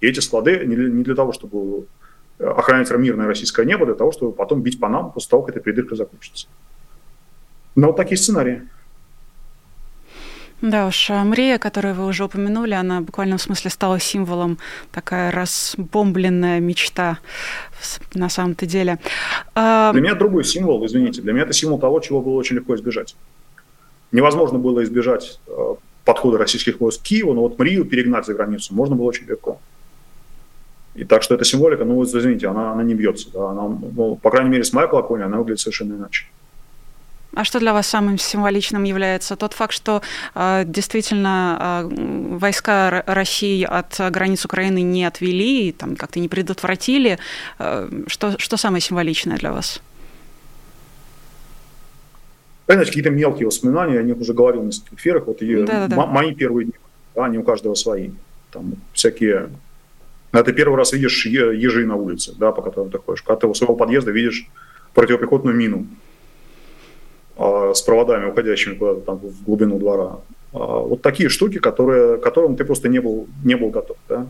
[0.00, 1.86] И эти склады не для того, чтобы
[2.38, 5.56] э, охранять мирное российское небо, для того, чтобы потом бить по нам после того, как
[5.56, 6.46] эта придырка закончится.
[7.74, 8.62] Но вот такие сценарии.
[10.62, 14.58] Да уж, а Мрия, которую вы уже упомянули, она в смысле стала символом,
[14.92, 17.18] такая разбомбленная мечта
[18.14, 18.98] на самом-то деле.
[19.54, 22.74] А, для меня другой символ, извините, для меня это символ того, чего было очень легко
[22.74, 23.16] избежать.
[24.12, 28.74] Невозможно было избежать э, подхода российских войск к Киеву, но вот Мрию перегнать за границу
[28.74, 29.60] можно было очень легко.
[30.94, 33.30] И так что эта символика, ну, извините, она, она не бьется.
[33.32, 33.50] Да?
[33.50, 36.26] Она, ну, по крайней мере, с моей колокольни она выглядит совершенно иначе.
[37.34, 39.36] А что для вас самым символичным является?
[39.36, 40.02] Тот факт, что
[40.34, 47.18] э, действительно э, войска России от границ Украины не отвели, там как-то не предотвратили.
[47.58, 49.80] Э, что, что самое символичное для вас?
[52.66, 55.26] Понимаете, какие-то мелкие воспоминания, я о них уже говорил в нескольких эфирах.
[55.26, 56.06] Вот да, да, да.
[56.06, 56.74] мои первые дни,
[57.14, 58.10] да, они у каждого свои.
[58.50, 59.50] Там всякие...
[60.32, 63.22] Ну, ты первый раз видишь ежи на улице, да, по которым ты ходишь.
[63.22, 64.48] Когда ты у своего подъезда видишь
[64.94, 65.86] противопехотную мину,
[67.74, 70.18] с проводами, уходящими куда-то там в глубину двора.
[70.52, 73.96] А, вот такие штуки, которые, которым ты просто не был, не был готов.
[74.08, 74.26] Да?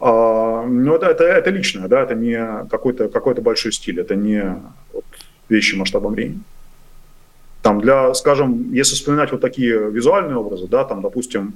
[0.00, 2.38] А, но это, это, это личное, да, это не
[2.70, 5.04] какой-то какой большой стиль, это не вот,
[5.48, 6.40] вещи масштабом времени.
[7.62, 11.54] Там для, скажем, если вспоминать вот такие визуальные образы, да, там, допустим,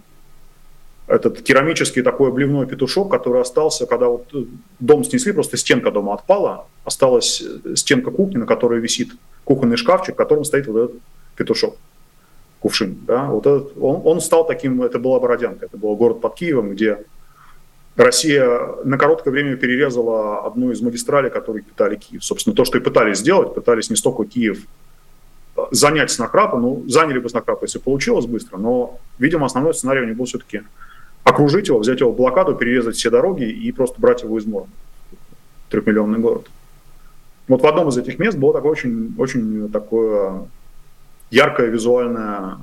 [1.07, 4.27] этот керамический такой обливной петушок, который остался, когда вот
[4.81, 7.45] дом снесли, просто стенка дома отпала, осталась
[7.77, 9.13] стенка кухни, на которой висит
[9.45, 10.97] кухонный шкафчик, в котором стоит вот этот
[11.37, 11.77] петушок.
[12.61, 16.37] Кувшин, да, вот этот, он, он стал таким, это была Бородянка, это был город под
[16.37, 16.99] Киевом, где
[17.97, 22.25] Россия на короткое время перерезала одну из магистралей, которые питали Киев.
[22.25, 24.61] Собственно, то, что и пытались сделать, пытались не столько Киев
[25.57, 29.75] э, занять с Накрапа, ну, заняли бы с Накрапа, если получилось быстро, но, видимо, основной
[29.75, 30.63] сценарий у них был все-таки
[31.25, 34.69] окружить его, взять его в блокаду, перерезать все дороги и просто брать его из моря.
[35.69, 36.47] Трехмиллионный город.
[37.49, 40.47] Вот в одном из этих мест было такое очень, очень такое
[41.31, 42.59] яркая визуальная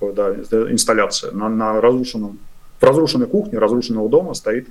[0.00, 0.34] да,
[0.70, 1.32] инсталляция.
[1.32, 2.38] На, на разрушенном,
[2.80, 4.68] в разрушенной кухне разрушенного дома стоит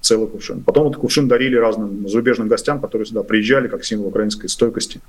[0.00, 0.62] целый кувшин.
[0.62, 5.00] Потом этот кувшин дарили разным зарубежным гостям, которые сюда приезжали как символ украинской стойкости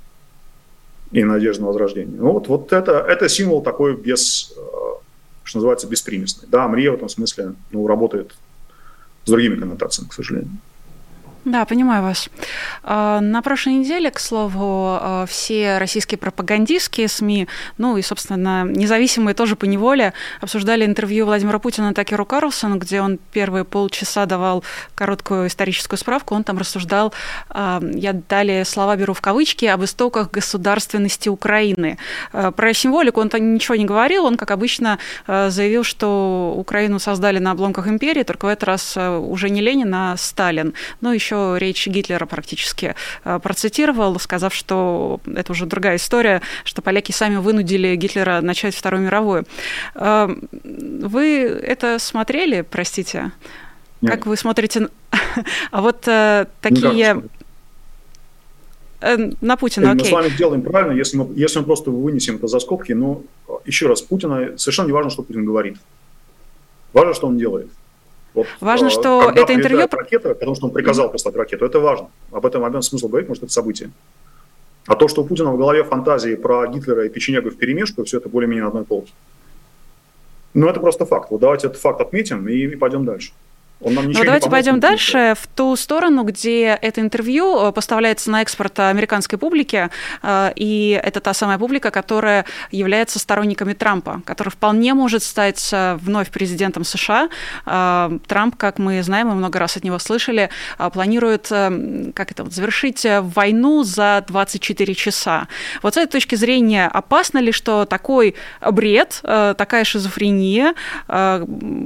[1.12, 2.18] и надежды на возрождение.
[2.18, 4.60] Ну вот, вот это, это символ такой без, э,
[5.44, 6.48] что называется, беспримесный.
[6.50, 8.34] Да, Мрия в этом смысле ну, работает
[9.24, 10.50] с другими коннотациями, к сожалению.
[11.44, 12.28] Да, понимаю вас.
[12.82, 17.46] А, на прошлой неделе, к слову, а, все российские пропагандистские СМИ,
[17.78, 23.18] ну и, собственно, независимые тоже по неволе, обсуждали интервью Владимира Путина Такеру Карлсону, где он
[23.32, 26.34] первые полчаса давал короткую историческую справку.
[26.34, 27.14] Он там рассуждал,
[27.50, 31.98] а, я далее слова беру в кавычки, об истоках государственности Украины.
[32.32, 37.86] Про символику он ничего не говорил, он, как обычно, заявил, что Украину создали на обломках
[37.86, 40.74] империи, только в этот раз уже не Ленин, а Сталин.
[41.00, 47.12] Ну, еще речь Гитлера практически э, процитировал, сказав, что это уже другая история, что поляки
[47.12, 49.44] сами вынудили Гитлера начать Вторую мировую.
[49.94, 50.28] Э,
[50.62, 51.24] вы
[51.62, 53.32] это смотрели, простите?
[54.00, 54.12] Нет.
[54.12, 54.88] Как вы смотрите?
[55.70, 57.22] А вот э, такие...
[59.40, 60.02] На Путина, окей.
[60.02, 62.90] Мы с вами делаем правильно, если мы, если мы просто вынесем это за скобки.
[62.90, 63.22] Но
[63.64, 65.78] еще раз, Путина совершенно не важно, что Путин говорит.
[66.92, 67.70] Важно, что он делает.
[68.34, 69.88] Вот, важно, э, что это интервью...
[69.90, 72.10] Ракета, потому что он приказал послать ракету, это важно.
[72.30, 73.90] Об этом момент смысл говорить, может, это событие.
[74.86, 78.18] А то, что у Путина в голове фантазии про Гитлера и печенегов в перемешку, все
[78.18, 79.12] это более-менее на одной полке.
[80.54, 81.30] Ну, это просто факт.
[81.30, 83.32] Вот давайте этот факт отметим и, и пойдем дальше.
[83.80, 88.42] Он нам ну, давайте пойдем дальше в ту сторону, где это интервью э, поставляется на
[88.42, 89.90] экспорт американской публике,
[90.22, 95.94] э, и это та самая публика, которая является сторонниками Трампа, который вполне может стать э,
[96.00, 97.28] вновь президентом США.
[97.64, 100.50] Трамп, как мы знаем, мы много раз от него слышали,
[100.92, 105.48] планирует как это, завершить войну за 24 часа.
[105.82, 110.74] Вот с этой точки зрения, опасно ли, что такой бред, такая шизофрения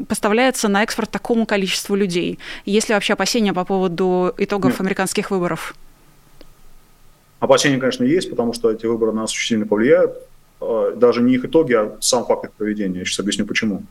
[0.08, 2.38] поставляется на экспорт такому количеству количеству людей?
[2.66, 4.80] Есть ли вообще опасения по поводу итогов Нет.
[4.80, 5.74] американских выборов?
[7.40, 10.12] Опасения, конечно, есть, потому что эти выборы на нас очень сильно повлияют.
[10.60, 13.00] А, даже не их итоги, а сам факт их проведения.
[13.00, 13.82] Я сейчас объясню, почему.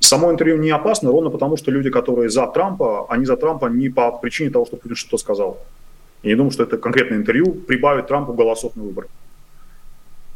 [0.00, 3.88] Само интервью не опасно, ровно потому, что люди, которые за Трампа, они за Трампа не
[3.90, 5.56] по причине того, что Путин что-то сказал.
[6.22, 9.06] Я не думаю, что это конкретное интервью прибавит Трампу голосов на выборы.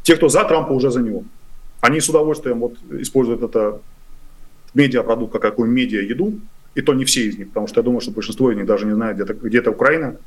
[0.03, 1.23] Те, кто за Трампа, уже за него.
[1.81, 3.79] Они с удовольствием вот используют это
[4.73, 6.33] медиапродукт как какую медиа еду,
[6.75, 8.85] и то не все из них, потому что я думаю, что большинство из них даже
[8.85, 10.17] не знает, где-то где Украина.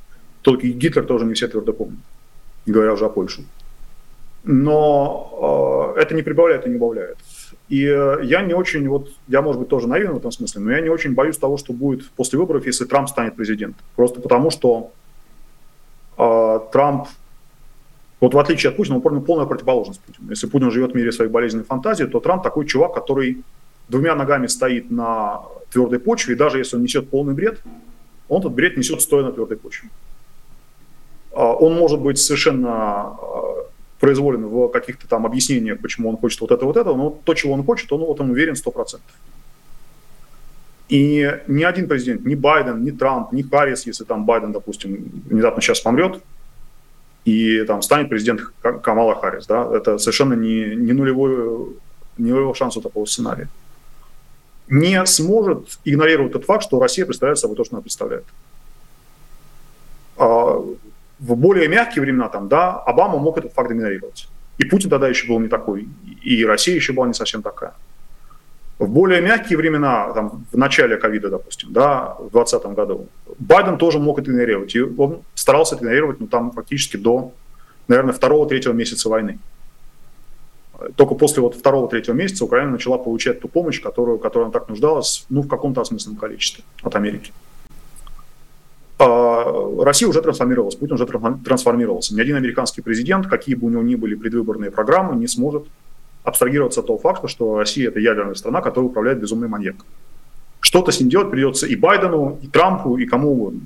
[0.42, 1.98] Только и Гитлер тоже не все твердо помнят,
[2.66, 3.44] не говоря уже о Польше.
[4.44, 7.18] Но э, это не прибавляет и не убавляет.
[7.68, 10.70] И э, я не очень, вот я, может быть, тоже наивен в этом смысле, но
[10.70, 13.84] я не очень боюсь того, что будет после выборов, если Трамп станет президентом.
[13.96, 14.92] Просто потому, что
[16.16, 17.08] э, Трамп,
[18.20, 20.30] вот в отличие от Путина, он полная противоположность Путину.
[20.30, 23.42] Если Путин живет в мире своей болезненной фантазии, то Трамп такой чувак, который
[23.88, 27.60] двумя ногами стоит на твердой почве, и даже если он несет полный бред,
[28.28, 29.88] он этот бред несет стоя на твердой почве.
[31.32, 33.16] А, он может быть совершенно а,
[34.00, 37.52] произволен в каких-то там объяснениях, почему он хочет вот это, вот это, но то, чего
[37.52, 39.00] он хочет, он в этом уверен 100%.
[40.88, 45.60] И ни один президент, ни Байден, ни Трамп, ни Харрис, если там Байден, допустим, внезапно
[45.60, 46.22] сейчас помрет,
[47.24, 51.74] и там станет президент Камала Харрис, да, это совершенно не, не нулевой,
[52.18, 53.48] не нулевой шанс у такого сценария
[54.68, 58.24] не сможет игнорировать тот факт, что Россия представляет собой то, что она представляет.
[60.16, 60.62] А,
[61.18, 64.28] в более мягкие времена, там, да, Обама мог этот факт игнорировать.
[64.58, 65.88] И Путин тогда еще был не такой,
[66.22, 67.74] и Россия еще была не совсем такая.
[68.78, 73.98] В более мягкие времена, там, в начале ковида, допустим, да, в 2020 году, Байден тоже
[73.98, 74.74] мог это игнорировать.
[74.74, 77.32] И он старался это игнорировать, ну, там, фактически до,
[77.88, 79.38] наверное, второго-третьего месяца войны
[80.96, 85.26] только после вот второго-третьего месяца Украина начала получать ту помощь, которую, которую она так нуждалась,
[85.28, 87.32] ну, в каком-то осмысленном количестве от Америки.
[88.98, 92.14] А Россия уже трансформировалась, Путин уже трансформировался.
[92.14, 95.66] Ни один американский президент, какие бы у него ни были предвыборные программы, не сможет
[96.24, 99.76] абстрагироваться от того факта, что Россия– это ядерная страна, которая управляет безумный маньяк.
[100.60, 103.60] Что-то с ним делать придется и Байдену, и Трампу, и кому угодно.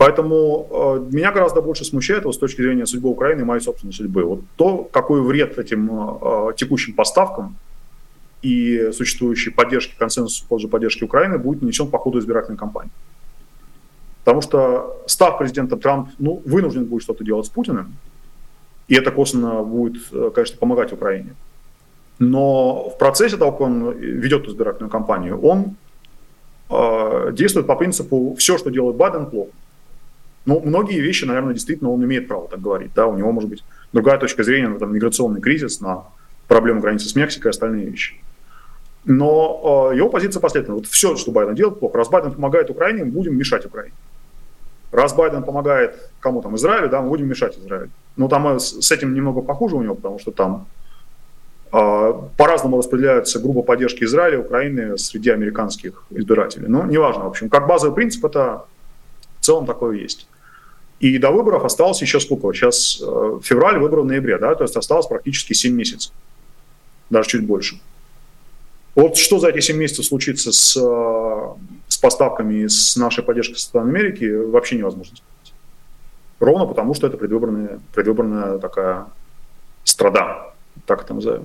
[0.00, 3.92] Поэтому э, меня гораздо больше смущает вот, с точки зрения судьбы Украины и моей собственной
[3.92, 4.24] судьбы.
[4.24, 7.56] Вот то, какой вред этим э, текущим поставкам
[8.40, 12.90] и существующей поддержки, консенсусу в пользу поддержки Украины будет нанесен по ходу избирательной кампании.
[14.24, 17.94] Потому что, став президентом, Трамп ну, вынужден будет что-то делать с Путиным,
[18.88, 21.34] и это косвенно будет, э, конечно, помогать Украине.
[22.18, 25.76] Но в процессе того, как он ведет избирательную кампанию, он
[26.70, 29.50] э, действует по принципу «все, что делает Байден, плохо».
[30.46, 32.92] Ну, многие вещи, наверное, действительно он имеет право так говорить.
[32.94, 33.06] Да?
[33.06, 33.62] У него может быть
[33.92, 36.04] другая точка зрения на там, миграционный кризис, на
[36.48, 38.14] проблему границы с Мексикой и остальные вещи.
[39.04, 40.76] Но э, его позиция последовательна.
[40.76, 41.96] Вот все, что Байден делает, плохо.
[41.98, 43.94] Раз Байден помогает Украине, мы будем мешать Украине.
[44.92, 47.90] Раз Байден помогает кому там, Израилю, да, мы будем мешать Израилю.
[48.16, 50.66] Но там э, с этим немного похуже у него, потому что там
[51.72, 56.66] э, по-разному распределяются группа поддержки Израиля, Украины среди американских избирателей.
[56.68, 58.64] Но неважно, в общем, как базовый принцип это
[59.40, 60.26] в целом такое есть.
[61.00, 62.52] И до выборов осталось еще сколько?
[62.52, 66.12] Сейчас э, февраль, выборы в ноябре, да, то есть осталось практически 7 месяцев,
[67.08, 67.80] даже чуть больше.
[68.94, 73.66] Вот что за эти 7 месяцев случится с, э, с поставками, с нашей поддержкой со
[73.66, 75.54] стороны Америки, вообще невозможно сказать.
[76.38, 79.06] Ровно потому, что это предвыборная, предвыборная такая
[79.84, 80.52] страда,
[80.84, 81.44] так это назовем.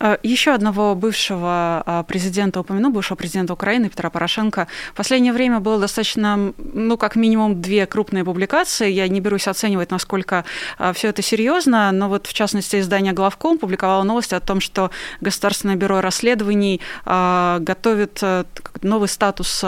[0.00, 4.66] Э, Еще одного бывшего а, президента упомяну, бывшего президента Украины Петра Порошенко.
[4.92, 8.90] В последнее время было достаточно, ну, как минимум, две крупные публикации.
[8.90, 10.44] Я не берусь оценивать, насколько
[10.78, 14.90] а, все это серьезно, но вот, в частности, издание «Главком» публиковало новости о том, что
[15.20, 18.44] Государственное бюро расследований а, готовит э,
[18.82, 19.60] новый статус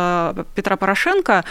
[0.54, 1.44] Петра Порошенко,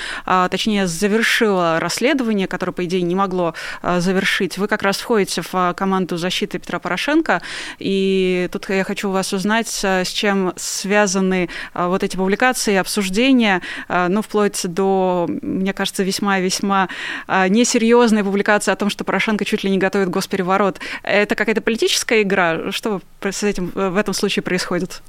[0.50, 4.58] точнее, завершило расследование, которое, по идее, не могло завершить.
[4.58, 7.42] Вы как раз входите в команду защиты Петра Порошенко,
[7.80, 13.62] и тут я хочу у вас узнать, с чем связаны а, вот эти публикации, обсуждения,
[13.88, 16.90] а, ну, вплоть до, мне кажется, весьма-весьма
[17.28, 20.80] несерьезной публикации о том, что Порошенко чуть ли не готовит госпереворот.
[21.04, 22.72] Это какая-то политическая игра?
[22.72, 25.02] Что с этим в этом случае происходит?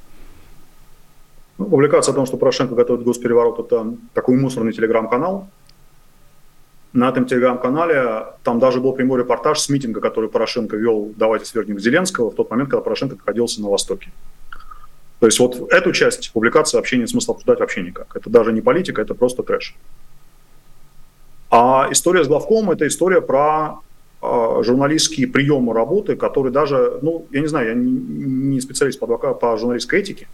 [1.58, 5.48] Ну, публикация о том, что Порошенко готовит госпереворот, это такой мусорный телеграм-канал,
[6.92, 11.78] на этом телеграм-канале там даже был прямой репортаж с митинга, который Порошенко вел «Давайте свергнем
[11.78, 14.10] Зеленского» в тот момент, когда Порошенко находился на Востоке.
[15.18, 18.14] То есть вот эту часть публикации вообще нет смысла обсуждать вообще никак.
[18.14, 19.74] Это даже не политика, это просто трэш.
[21.50, 23.80] А история с главком– это история про
[24.22, 29.06] э, журналистские приемы работы, которые даже, ну, я не знаю, я не, не специалист по,
[29.06, 30.28] по журналистской этике,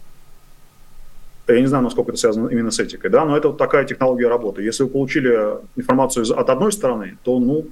[1.47, 4.27] я не знаю, насколько это связано именно с этикой, да, но это вот такая технология
[4.27, 4.61] работы.
[4.61, 7.65] Если вы получили информацию от одной стороны, то, ну,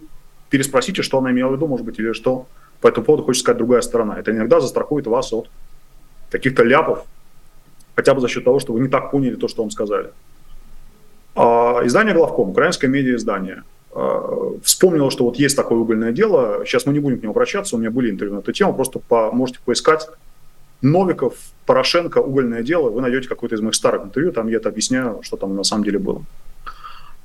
[0.50, 2.48] переспросите, что она имела в виду, может быть, или что
[2.82, 4.20] по этому поводу хочет сказать другая сторона.
[4.20, 5.50] Это иногда застрахует вас от
[6.30, 7.06] каких-то ляпов,
[7.96, 10.10] хотя бы за счет того, что вы не так поняли то, что вам сказали.
[11.36, 13.64] А, издание «Главком», украинское медиа-издание,
[13.94, 17.78] а, вспомнило, что вот есть такое угольное дело, сейчас мы не будем к нему обращаться,
[17.78, 20.10] у меня были интервью на эту тему, просто по, можете поискать
[20.82, 25.20] Новиков, Порошенко, угольное дело, вы найдете какое-то из моих старых интервью, там я это объясняю,
[25.22, 26.24] что там на самом деле было.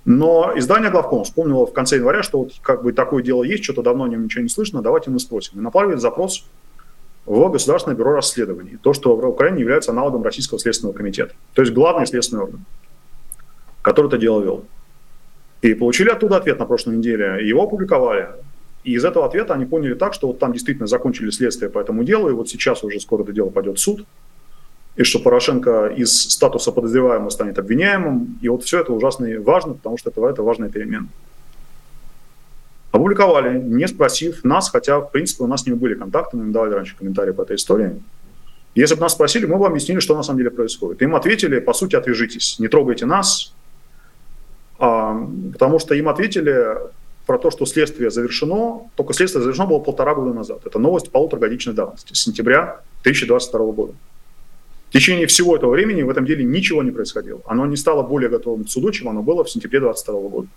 [0.05, 3.83] Но издание «Главком» вспомнило в конце января, что вот как бы такое дело есть, что-то
[3.83, 5.59] давно о нем ничего не слышно, давайте мы спросим.
[5.59, 6.47] И направили запрос
[7.25, 11.35] в Государственное бюро расследований, то, что в Украине является аналогом Российского следственного комитета.
[11.55, 12.65] То есть главный следственный орган,
[13.83, 14.65] который это дело вел.
[15.63, 18.29] И получили оттуда ответ на прошлой неделе, его опубликовали.
[18.87, 22.05] И из этого ответа они поняли так, что вот там действительно закончили следствие по этому
[22.05, 24.07] делу, и вот сейчас уже скоро это дело пойдет в суд,
[24.95, 28.39] и что Порошенко из статуса подозреваемого станет обвиняемым.
[28.41, 31.09] И вот все это ужасно важно, потому что это, это важная перемена.
[32.93, 36.53] Опубликовали, не спросив нас, хотя, в принципе, у нас с ними были контакты, мы им
[36.53, 38.01] давали раньше комментарии по этой истории.
[38.77, 41.03] Если бы нас спросили, мы бы объяснили, что на самом деле происходит.
[41.03, 43.53] Им ответили, по сути, отвяжитесь, не трогайте нас,
[44.79, 46.95] а, потому что им ответили,
[47.27, 50.61] про то, что следствие завершено, только следствие завершено было полтора года назад.
[50.65, 53.95] Это новость полуторагодичной давности, с сентября 2022 года.
[54.89, 57.41] В течение всего этого времени в этом деле ничего не происходило.
[57.47, 60.49] Оно не стало более готовым к суду, чем оно было в сентябре 2022 года.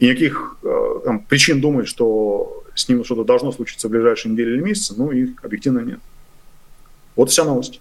[0.00, 4.54] И никаких э, там, причин думать, что с ним что-то должно случиться в ближайшие недели
[4.54, 6.00] или месяцы, ну, их объективно нет.
[7.14, 7.80] Вот вся новость.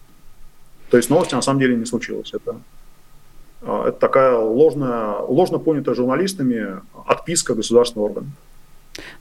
[0.91, 2.33] То есть новости на самом деле не случилось.
[2.33, 2.61] Это
[3.61, 8.27] это такая ложная, ложно понятая журналистами отписка государственного органа.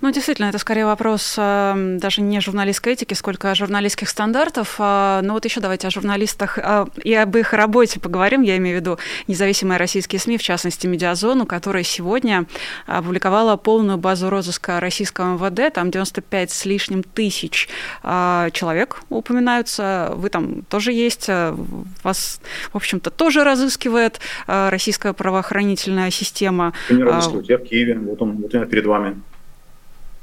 [0.01, 4.77] Ну, действительно, это скорее вопрос э, даже не журналистской этики, сколько журналистских стандартов.
[4.79, 8.43] Э, но вот еще давайте о журналистах э, и об их работе поговорим.
[8.43, 12.47] Я имею в виду независимые российские СМИ, в частности, Медиазону, которая сегодня
[12.87, 15.73] опубликовала полную базу розыска российского МВД.
[15.75, 17.69] Там 95 с лишним тысяч
[18.03, 20.13] э, человек упоминаются.
[20.15, 21.27] Вы там тоже есть.
[21.29, 21.55] Э,
[22.03, 22.41] вас,
[22.73, 26.73] в общем-то, тоже разыскивает э, российская правоохранительная система.
[26.91, 27.49] Не разыскивают.
[27.49, 27.99] Я в Киеве.
[27.99, 29.21] Вот он, вот я перед вами.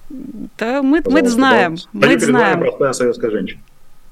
[0.09, 1.75] Да, мы, мы знаем.
[1.93, 2.59] Мы знаем.
[2.59, 3.61] Простая советская женщина.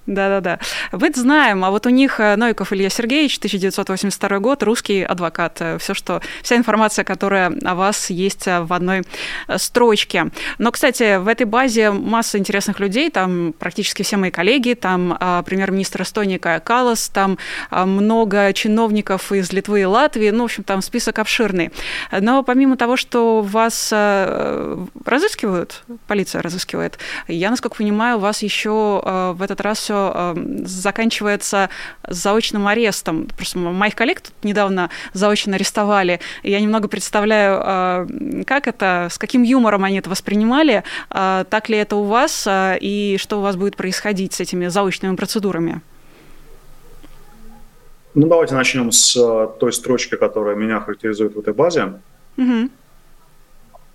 [0.06, 0.60] Да-да-да.
[0.92, 5.62] Мы это знаем, а вот у них э, Новиков Илья Сергеевич, 1982 год, русский адвокат.
[5.62, 9.04] Э, Все, что, вся информация, которая о вас есть э, в одной
[9.56, 10.30] строчке.
[10.58, 16.02] Но, кстати, в этой базе масса интересных людей, там практически все мои коллеги, там премьер-министр
[16.02, 17.38] Эстонии Кая Калас, там
[17.72, 21.72] много чиновников из Литвы и Латвии, ну, в общем, там список обширный.
[22.12, 23.92] Но помимо того, что вас
[25.06, 26.98] разыскивают, полиция разыскивает,
[27.28, 29.02] я, насколько понимаю, вас еще
[29.36, 31.70] в этот раз все все эм, заканчивается
[32.08, 33.28] заочным арестом.
[33.38, 39.18] Просто моих коллег тут недавно заочно арестовали, и я немного представляю, э, как это, с
[39.18, 43.42] каким юмором они это воспринимали, э, так ли это у вас, э, и что у
[43.42, 45.82] вас будет происходить с этими заочными процедурами?
[48.16, 49.14] Ну, давайте начнем с
[49.60, 51.94] той строчки, которая меня характеризует в этой базе.
[52.38, 52.70] Угу.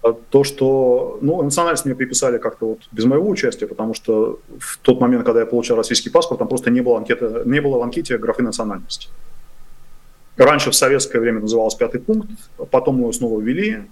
[0.03, 4.79] А то, что, ну, национальность мне приписали как-то вот без моего участия, потому что в
[4.79, 7.83] тот момент, когда я получал российский паспорт, там просто не было, анкеты, не было в
[7.83, 9.09] анкете графы национальности.
[10.37, 12.31] Раньше в советское время называлось пятый пункт,
[12.71, 13.83] потом его снова ввели,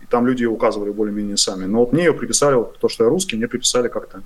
[0.00, 1.66] и там люди указывали более-менее сами.
[1.66, 4.22] Но вот мне ее приписали, вот то, что я русский, мне приписали как-то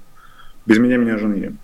[0.67, 1.57] без меня меня женили.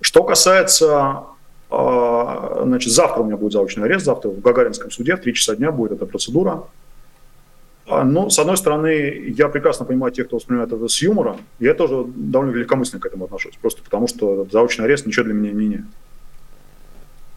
[0.00, 1.24] Что касается
[1.70, 5.56] а, Значит, завтра у меня будет заочный арест, завтра в Гагаринском суде в 3 часа
[5.56, 6.64] дня будет эта процедура.
[7.86, 11.36] А, ну, с одной стороны, я прекрасно понимаю тех, кто воспринимает это с юмором.
[11.58, 15.50] Я тоже довольно легкомысленно к этому отношусь, просто потому что заочный арест ничего для меня
[15.50, 15.84] не меняет.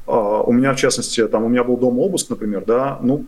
[0.07, 3.25] А, у меня, в частности, там, у меня был дома обыск, например, да, ну,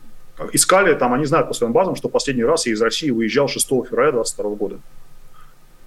[0.53, 3.67] искали, там, они знают по своим базам, что последний раз я из России выезжал 6
[3.67, 4.80] февраля 2022 года.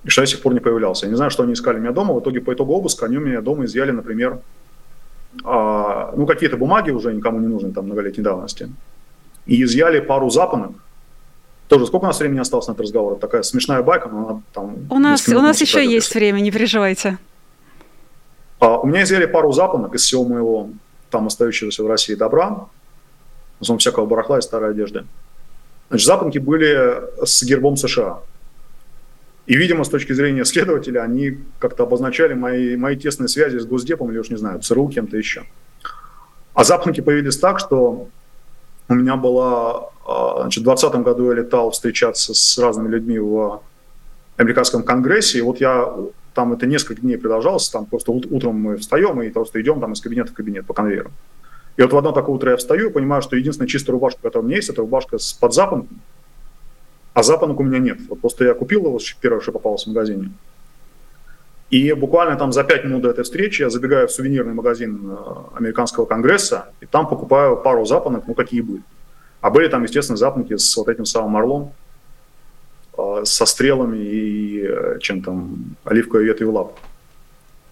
[0.05, 1.07] И что я до сих пор не появлялся.
[1.07, 2.13] Я не знаю, что они искали меня дома.
[2.13, 4.41] В итоге по итогу обыска они у меня дома изъяли, например,
[5.45, 8.69] а, ну, какие-то бумаги уже никому не нужны, там, многолетней давности.
[9.47, 10.73] И изъяли пару запонок,
[11.73, 13.13] тоже сколько у нас времени осталось на этот разговор?
[13.13, 14.77] Это такая смешная байка, но она там...
[14.91, 17.17] У нас, у нас еще есть время, не переживайте.
[18.61, 20.69] А, у меня изъяли пару запонок из всего моего
[21.09, 22.67] там остающегося в России добра,
[23.59, 25.07] в основном всякого барахла и старой одежды.
[25.89, 28.19] Значит, запонки были с гербом США.
[29.47, 34.11] И, видимо, с точки зрения следователя, они как-то обозначали мои, мои тесные связи с Госдепом
[34.11, 35.45] или уж не знаю, ЦРУ, кем-то еще.
[36.53, 38.09] А запонки появились так, что
[38.89, 43.63] у меня была значит, в 2020 году я летал встречаться с разными людьми в
[44.37, 45.93] американском конгрессе, и вот я
[46.35, 50.01] там это несколько дней продолжалось, там просто утром мы встаем и просто идем там из
[50.01, 51.11] кабинета в кабинет по конвейеру.
[51.77, 54.45] И вот в одно такое утро я встаю и понимаю, что единственная чистая рубашка, которая
[54.45, 56.01] у меня есть, это рубашка с под запонком,
[57.15, 57.99] а запонок у меня нет.
[58.09, 60.33] Вот просто я купил его, первое, что попалось в магазине.
[61.71, 65.17] И буквально там за пять минут до этой встречи я забегаю в сувенирный магазин э,
[65.57, 68.83] американского конгресса, и там покупаю пару запонок, ну какие были.
[69.43, 71.73] А были там, естественно, запонки с вот этим самым орлом,
[72.97, 76.79] э, со стрелами и э, чем там, оливковой ветвью лап.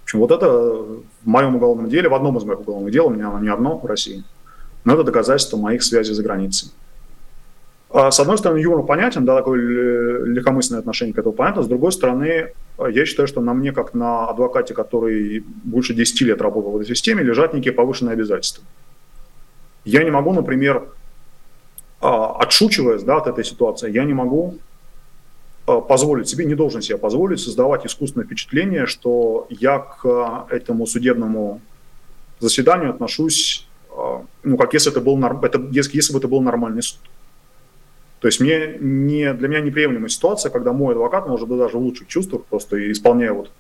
[0.00, 3.10] В общем, вот это в моем уголовном деле, в одном из моих уголовных дел, у
[3.10, 4.24] меня не одно в России,
[4.84, 6.72] но это доказательство моих связей за границей.
[7.88, 11.62] А, с одной стороны, юмор понятен, да, такое легкомысленное отношение к этому понятно.
[11.62, 16.40] С другой стороны, я считаю, что на мне, как на адвокате, который больше 10 лет
[16.40, 18.64] работал в этой системе, лежат некие повышенные обязательства.
[19.84, 20.88] Я не могу, например, а,
[22.00, 24.56] отшучиваясь да, от этой ситуации, я не могу
[25.66, 31.60] а, позволить себе, не должен себе позволить создавать искусственное впечатление, что я к этому судебному
[32.38, 36.82] заседанию отношусь, а, ну, как если это был, это, если, если бы это был нормальный
[36.82, 37.00] суд.
[38.20, 41.80] То есть мне не, для меня неприемлемая ситуация, когда мой адвокат, может быть, даже в
[41.80, 43.50] лучших чувствах, просто исполняя, вот,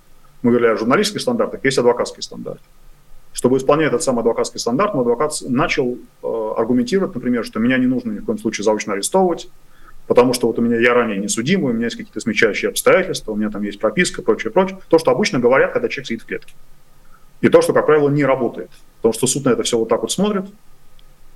[0.42, 2.60] мы говорили о журналистских стандартах, есть адвокатский стандарт.
[3.32, 7.86] Чтобы исполнять этот самый адвокатский стандарт, мой адвокат начал э, аргументировать, например, что меня не
[7.86, 9.48] нужно ни в коем случае заочно арестовывать,
[10.08, 13.32] потому что вот у меня я ранее не судимый, у меня есть какие-то смягчающие обстоятельства,
[13.32, 14.78] у меня там есть прописка, прочее, прочее.
[14.88, 16.54] То, что обычно говорят, когда человек сидит в клетке.
[17.40, 18.70] И то, что, как правило, не работает.
[18.96, 20.46] Потому что суд на это все вот так вот смотрит,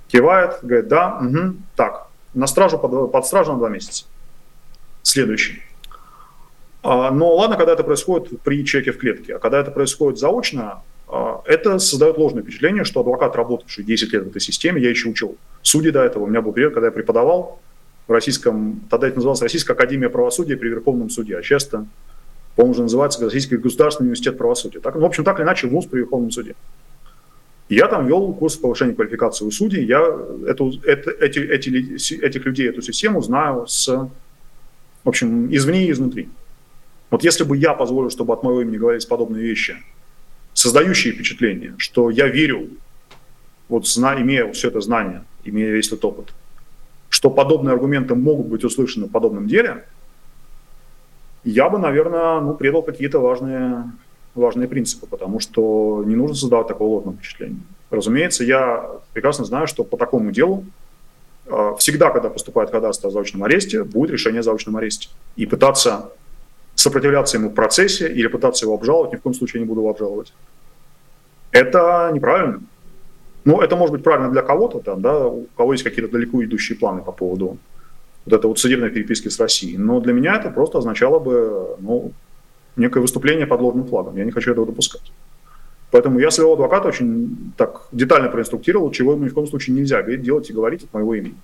[0.07, 4.05] кивает, говорит, да, угу, так, на стражу под, под стражу на два месяца.
[5.01, 5.61] Следующий.
[6.83, 10.83] А, но ладно, когда это происходит при чеке в клетке, а когда это происходит заочно,
[11.45, 15.37] это создает ложное впечатление, что адвокат, работавший 10 лет в этой системе, я еще учил
[15.61, 16.23] судьи до этого.
[16.23, 17.59] У меня был период, когда я преподавал,
[18.07, 21.87] в российском, тогда это называлось Российская Академия Правосудия при Верховном Суде, а часто,
[22.55, 24.79] по-моему, уже называется Российский государственный университет правосудия.
[24.79, 26.55] Так, ну, в общем, так или иначе, ВУЗ при Верховном Суде.
[27.67, 29.85] Я там вел курс повышения квалификации у судей.
[29.85, 30.01] Я
[30.47, 36.29] эту, это, эти, эти, этих людей, эту систему знаю с, в общем, извне и изнутри.
[37.09, 39.77] Вот если бы я позволил, чтобы от моего имени говорились подобные вещи,
[40.55, 42.69] создающие впечатление, что я верю,
[43.69, 46.33] вот зна, имея все это знание, имея весь этот опыт,
[47.09, 49.85] что подобные аргументы могут быть услышаны в подобном деле,
[51.43, 53.91] я бы, наверное, ну, предал какие-то важные
[54.33, 57.61] важные принципы, потому что не нужно создавать такого ложного впечатления.
[57.89, 60.65] Разумеется, я прекрасно знаю, что по такому делу
[61.45, 65.07] э, всегда, когда поступает ходатайство о заочном аресте, будет решение о заочном аресте.
[65.37, 66.11] И пытаться
[66.85, 69.89] сопротивляться ему в процессе или пытаться его обжаловать, ни в коем случае не буду его
[69.89, 70.33] обжаловать.
[71.51, 72.61] Это неправильно.
[73.43, 76.77] Ну, это может быть правильно для кого-то, там, да, у кого есть какие-то далеко идущие
[76.77, 77.57] планы по поводу
[78.25, 79.77] вот этой вот судебной переписки с Россией.
[79.77, 82.11] Но для меня это просто означало бы, ну,
[82.75, 84.17] некое выступление под ложным флагом.
[84.17, 85.11] Я не хочу этого допускать.
[85.91, 90.01] Поэтому я своего адвоката очень так детально проинструктировал, чего ему ни в коем случае нельзя
[90.01, 91.35] делать и говорить от моего имени.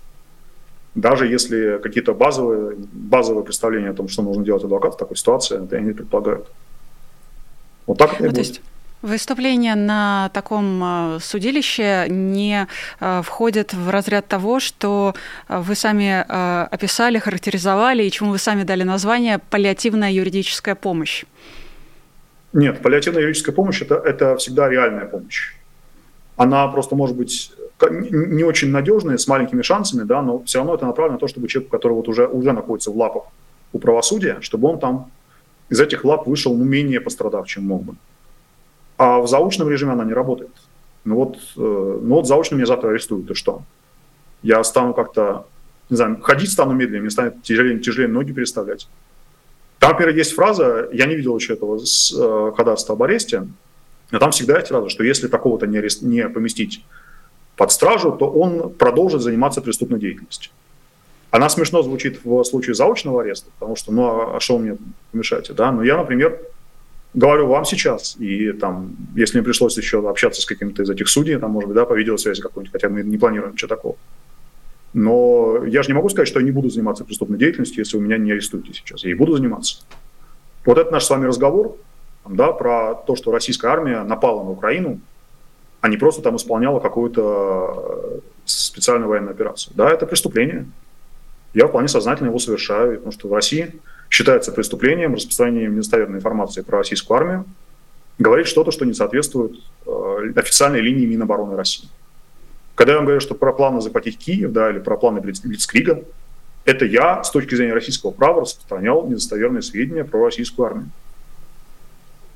[0.95, 5.63] Даже если какие-то базовые, базовые представления о том, что нужно делать адвокат в такой ситуации,
[5.63, 6.47] это они предполагают.
[7.87, 8.37] Вот так это ну, и будет.
[8.39, 8.61] Есть
[9.01, 12.67] Выступление на таком э, судилище не
[12.99, 15.15] э, входит в разряд того, что
[15.49, 16.23] э, вы сами
[16.71, 21.25] описали, характеризовали и чему вы сами дали название «паллиативная юридическая помощь».
[22.53, 25.53] Нет, паллиативная юридическая помощь это,– это всегда реальная помощь.
[26.35, 27.51] Она просто может быть
[27.89, 31.47] не очень надежная, с маленькими шансами, да, но все равно это направлено на то, чтобы
[31.47, 33.23] человек, который вот уже, уже находится в лапах
[33.73, 35.11] у правосудия, чтобы он там
[35.69, 37.95] из этих лап вышел ну, менее пострадав, чем мог бы.
[38.97, 40.51] А в заочном режиме она не работает.
[41.05, 43.63] Ну вот, э, ну вот заочно меня завтра арестуют, и что?
[44.43, 45.47] Я стану как-то,
[45.89, 48.87] не знаю, ходить стану медленнее, мне станет тяжелее, тяжелее ноги переставлять.
[49.79, 53.47] Там, например, есть фраза, я не видел еще этого с э, ходатайства об аресте,
[54.11, 56.85] но там всегда есть фраза, что если такого-то не, арест, не поместить
[57.61, 60.51] под стражу, то он продолжит заниматься преступной деятельностью.
[61.29, 64.77] Она смешно звучит в случае заочного ареста, потому что, ну, а, что вы мне
[65.11, 65.71] помешаете, да?
[65.71, 66.41] Но я, например,
[67.13, 71.37] говорю вам сейчас, и там, если мне пришлось еще общаться с каким-то из этих судей,
[71.37, 73.95] там, может быть, да, по видеосвязи какой-нибудь, хотя мы не планируем ничего такого.
[74.95, 78.03] Но я же не могу сказать, что я не буду заниматься преступной деятельностью, если вы
[78.05, 79.03] меня не арестуете сейчас.
[79.03, 79.83] Я и буду заниматься.
[80.65, 81.77] Вот это наш с вами разговор
[82.27, 84.99] да, про то, что российская армия напала на Украину,
[85.81, 89.73] а не просто там исполняла какую-то э, специальную военную операцию.
[89.75, 90.67] Да, это преступление.
[91.53, 93.73] Я вполне сознательно его совершаю, потому что в России
[94.09, 97.45] считается преступлением распространением недостоверной информации про российскую армию,
[98.19, 99.53] говорить что-то, что не соответствует
[99.85, 101.89] э, официальной линии Минобороны России.
[102.75, 106.03] Когда я вам говорю, что про планы захватить Киев, да, или про планы Блицкрига,
[106.63, 110.89] это я с точки зрения российского права распространял недостоверные сведения про российскую армию.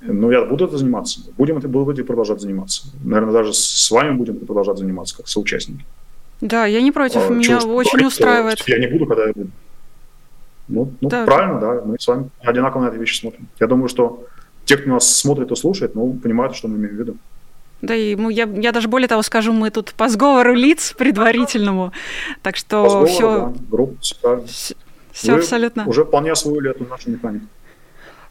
[0.02, 1.22] Но я буду это заниматься.
[1.38, 2.88] Будем это будем продолжать заниматься.
[3.04, 5.86] Наверное, даже с вами будем продолжать заниматься как соучастники.
[6.41, 7.30] Да, я не против.
[7.30, 8.64] А, Меня очень говорить, устраивает.
[8.68, 9.50] Я не буду, когда я буду.
[10.68, 11.26] Ну, ну да.
[11.26, 13.48] правильно, да, мы с вами одинаково на эти вещи смотрим.
[13.60, 14.26] Я думаю, что
[14.66, 17.18] те, кто нас смотрит и слушает, ну, понимают, что мы имеем в виду.
[17.82, 21.91] Да, и мы, я, я даже более того скажу, мы тут по сговору лиц предварительному,
[22.41, 23.39] так что все...
[23.39, 24.76] Да, группа, все,
[25.12, 25.86] все абсолютно.
[25.86, 27.46] уже вполне освоили эту нашу механику.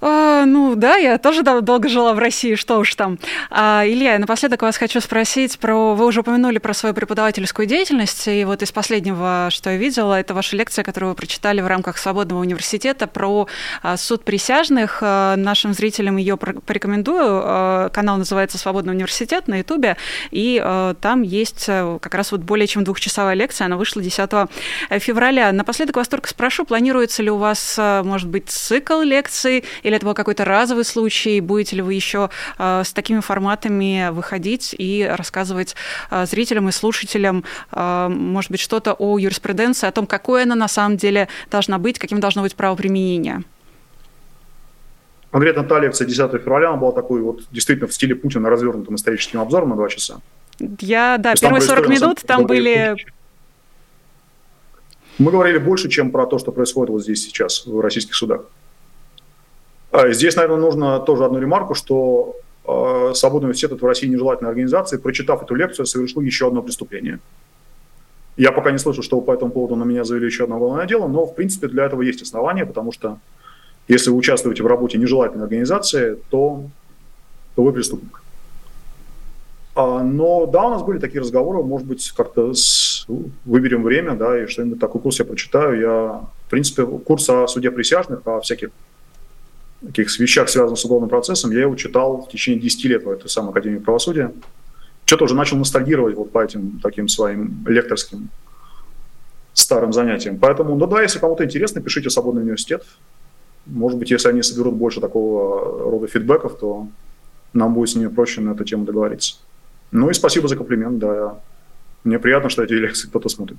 [0.07, 3.19] А, ну да, я тоже долго жила в России, что уж там.
[3.49, 5.95] А, Илья, напоследок вас хочу спросить про...
[5.95, 10.35] Вы уже упомянули про свою преподавательскую деятельность, и вот из последнего, что я видела, это
[10.35, 13.49] ваша лекция, которую вы прочитали в рамках Свободного университета про
[13.83, 14.99] а, суд присяжных.
[15.01, 17.91] А, нашим зрителям ее порекомендую.
[17.91, 19.97] Канал называется «Свободный университет» на Ютубе,
[20.31, 20.63] и
[21.01, 24.31] там есть а, как раз вот более чем двухчасовая лекция, она вышла 10
[25.01, 25.51] февраля.
[25.53, 30.07] Напоследок вас только спрошу, планируется ли у вас, может быть, цикл лекций или или это
[30.07, 31.41] был какой-то разовый случай?
[31.41, 35.77] Будете ли вы еще э, с такими форматами выходить и рассказывать
[36.11, 40.69] э, зрителям и слушателям, э, может быть, что-то о юриспруденции, о том, какой она на
[40.69, 43.43] самом деле должна быть, каким должно быть правоприменение?
[45.31, 49.41] Конкретно та лекция 10 февраля, она была такой вот действительно в стиле Путина развернутым историческим
[49.41, 50.21] обзором на два часа.
[50.81, 52.97] Я, да, первые 40 минут там были...
[55.19, 58.43] Мы говорили больше, чем про то, что происходит вот здесь сейчас в российских судах.
[59.95, 62.35] А, здесь, наверное, нужно тоже одну ремарку, что
[62.67, 64.99] э, Свободный университет– это в России нежелательная организация.
[64.99, 67.21] Прочитав эту лекцию, совершил еще одно преступление.
[68.37, 71.07] Я пока не слышу, что по этому поводу на меня завели еще одно уголовное дело,
[71.07, 73.19] но, в принципе, для этого есть основания, потому что
[73.87, 76.65] если вы участвуете в работе нежелательной организации, то,
[77.55, 78.21] то вы преступник.
[79.77, 83.07] А, но да, у нас были такие разговоры, может быть, как-то с...
[83.45, 85.81] выберем время, да, и что-нибудь такой курс я прочитаю.
[85.81, 88.71] Я, в принципе, курс о суде присяжных, о всяких
[89.87, 93.29] таких вещах, связанных с уголовным процессом, я его читал в течение 10 лет в этой
[93.29, 94.33] самой Академии правосудия.
[95.05, 98.31] Что-то уже начал ностальгировать вот по этим таким своим лекторским
[99.53, 100.39] старым занятиям.
[100.39, 102.85] Поэтому, ну да, если кому-то интересно, пишите в Свободный университет.
[103.67, 106.89] Может быть, если они соберут больше такого рода фидбэков, то
[107.53, 109.37] нам будет с ними проще на эту тему договориться.
[109.91, 111.39] Ну и спасибо за комплимент, да.
[112.03, 113.57] Мне приятно, что эти лекции кто-то смотрит.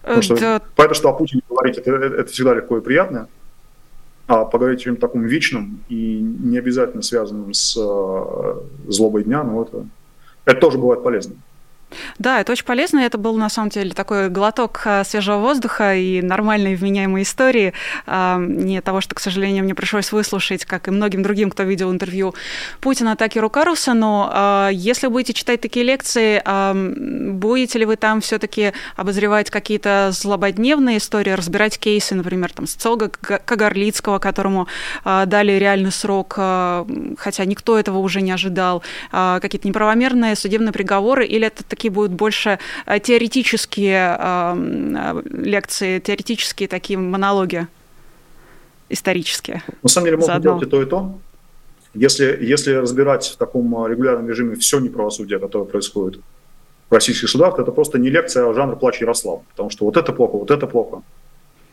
[0.00, 0.62] Потому э, что, да.
[0.76, 3.28] Понятно, что о Путине говорить, это, это всегда легко и приятно.
[4.26, 8.54] А поговорить о чем-то таком вечном и не обязательно связанном с э,
[8.88, 9.86] злобой дня, ну это,
[10.44, 11.34] это тоже бывает полезно.
[12.18, 13.00] Да, это очень полезно.
[13.00, 17.72] Это был, на самом деле, такой глоток а, свежего воздуха и нормальной вменяемой истории.
[18.06, 21.92] А, не того, что, к сожалению, мне пришлось выслушать, как и многим другим, кто видел
[21.92, 22.34] интервью
[22.80, 23.94] Путина, так и Рукаруса.
[23.94, 26.42] Но а, если будете читать такие лекции,
[27.32, 34.18] будете ли вы там все-таки обозревать какие-то злободневные истории, разбирать кейсы, например, там, социолога Кагарлицкого,
[34.18, 34.68] которому
[35.04, 41.64] дали реальный срок, хотя никто этого уже не ожидал, какие-то неправомерные судебные приговоры, или это
[41.64, 47.66] такие будут больше э, теоретические э, лекции, теоретические такие монологи
[48.88, 49.62] исторические.
[49.82, 51.18] На самом деле можно делать и то, и то.
[51.94, 56.20] Если, если разбирать в таком э, регулярном режиме все неправосудие, которое происходит
[56.88, 59.42] в российских судах, то это просто не лекция, а жанр плач Ярослав.
[59.50, 61.02] Потому что вот это плохо, вот это плохо.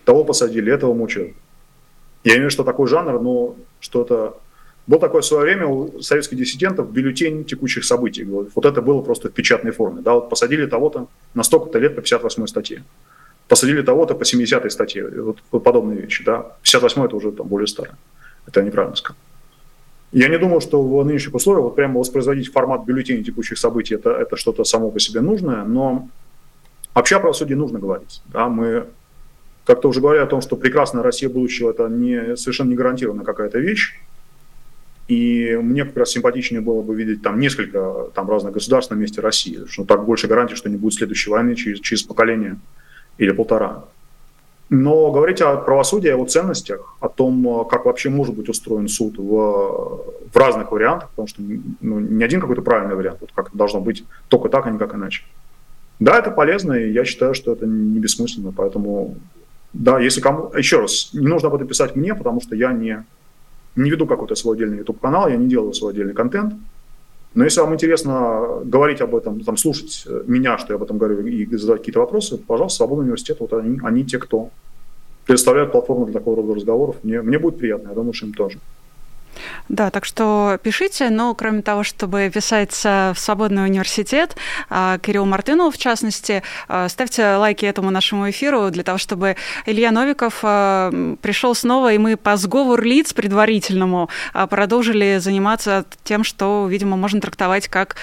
[0.05, 1.33] Того посадили, этого мучают.
[2.23, 4.33] Я имею в виду, что такой жанр, но что это
[4.89, 8.23] был такое в свое время у советских диссидентов бюллетень текущих событий.
[8.23, 10.01] Вот это было просто в печатной форме.
[10.01, 12.83] Да, вот посадили того-то на столько-то лет по 58 статье.
[13.47, 15.07] Посадили того-то по 70 статье.
[15.21, 16.23] Вот, подобные вещи.
[16.23, 16.55] Да.
[16.63, 17.97] 58 это уже там, более старое.
[18.47, 19.15] Это я неправильно сказал.
[20.11, 24.09] Я не думаю, что в нынешних условиях вот прямо воспроизводить формат бюллетеней текущих событий это,
[24.09, 26.09] это что-то само по себе нужное, но
[26.95, 28.23] вообще о правосудии нужно говорить.
[28.25, 28.87] Да, мы
[29.65, 33.59] как-то уже говорили о том, что прекрасная Россия будущего это не, совершенно не гарантированная какая-то
[33.59, 33.99] вещь.
[35.09, 39.21] И мне как раз симпатичнее было бы видеть там несколько там, разных государств на месте
[39.21, 42.57] России, что так больше гарантии, что не будет следующей войны через, через поколение
[43.17, 43.85] или полтора.
[44.69, 50.05] Но говорить о правосудии, о ценностях, о том, как вообще может быть устроен суд в,
[50.31, 51.41] в разных вариантах, потому что
[51.81, 54.93] ну, не один какой-то правильный вариант, вот как должно быть только так, а не как
[54.93, 55.23] иначе.
[55.99, 59.15] Да, это полезно, и я считаю, что это не бессмысленно, поэтому
[59.73, 60.51] да, если кому...
[60.55, 63.03] Еще раз, не нужно об этом писать мне, потому что я не
[63.75, 66.53] не веду какой-то свой отдельный YouTube-канал, я не делаю свой отдельный контент.
[67.35, 71.25] Но если вам интересно говорить об этом, там, слушать меня, что я об этом говорю,
[71.25, 74.49] и задавать какие-то вопросы, пожалуйста, Свободный университет, вот они, они те, кто
[75.25, 76.95] предоставляют платформу для такого рода разговоров.
[77.03, 78.59] Мне, мне будет приятно, я думаю, что им тоже.
[79.69, 84.35] Да, так что пишите, но кроме того, чтобы писать в свободный университет,
[84.67, 89.35] а, Кирилл Мартынов, в частности, а, ставьте лайки этому нашему эфиру для того, чтобы
[89.67, 90.91] Илья Новиков а,
[91.21, 94.09] пришел снова, и мы по сговору лиц предварительному
[94.49, 97.95] продолжили заниматься тем, что, видимо, можно трактовать как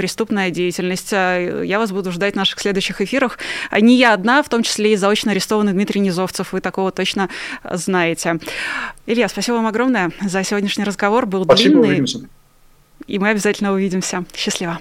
[0.00, 1.12] преступная деятельность.
[1.12, 3.38] Я вас буду ждать в наших следующих эфирах.
[3.70, 6.54] Не я одна, в том числе и заочно арестованный Дмитрий Низовцев.
[6.54, 7.28] Вы такого точно
[7.70, 8.40] знаете.
[9.04, 11.26] Илья, спасибо вам огромное за сегодняшний разговор.
[11.26, 11.88] Был спасибо, длинный.
[11.88, 12.20] Увидимся.
[13.06, 14.24] И мы обязательно увидимся.
[14.34, 14.80] Счастливо.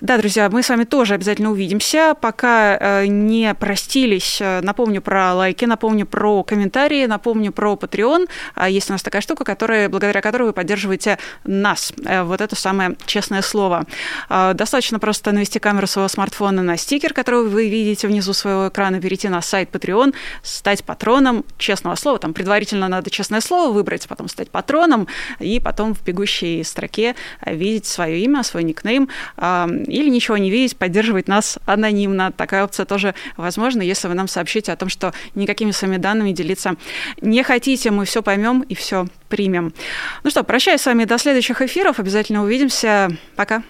[0.00, 2.14] Да, друзья, мы с вами тоже обязательно увидимся.
[2.20, 8.28] Пока э, не простились, э, напомню про лайки, напомню про комментарии, напомню про Patreon.
[8.54, 11.92] А есть у нас такая штука, которая, благодаря которой вы поддерживаете нас.
[12.04, 13.86] Э, вот это самое честное слово.
[14.28, 19.28] Достаточно просто навести камеру своего смартфона на стикер, который вы видите внизу своего экрана, перейти
[19.28, 22.20] на сайт Patreon, стать патроном честного слова.
[22.20, 25.08] Там предварительно надо честное слово выбрать, потом стать патроном,
[25.40, 29.08] и потом в бегущей строке видеть свое имя, свой никнейм,
[29.88, 32.32] или ничего не видеть, поддерживать нас анонимно.
[32.32, 36.76] Такая опция тоже возможна, если вы нам сообщите о том, что никакими своими данными делиться
[37.20, 39.72] не хотите, мы все поймем и все примем.
[40.24, 41.98] Ну что, прощаюсь с вами до следующих эфиров.
[41.98, 43.10] Обязательно увидимся.
[43.36, 43.62] Пока.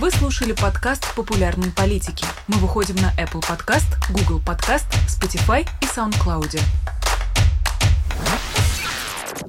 [0.00, 2.26] Вы слушали подкаст «Популярные политики».
[2.48, 6.60] Мы выходим на Apple Podcast, Google Podcast, Spotify и SoundCloud.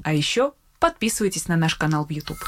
[0.02, 2.38] А еще подписывайтесь на наш канал в YouTube.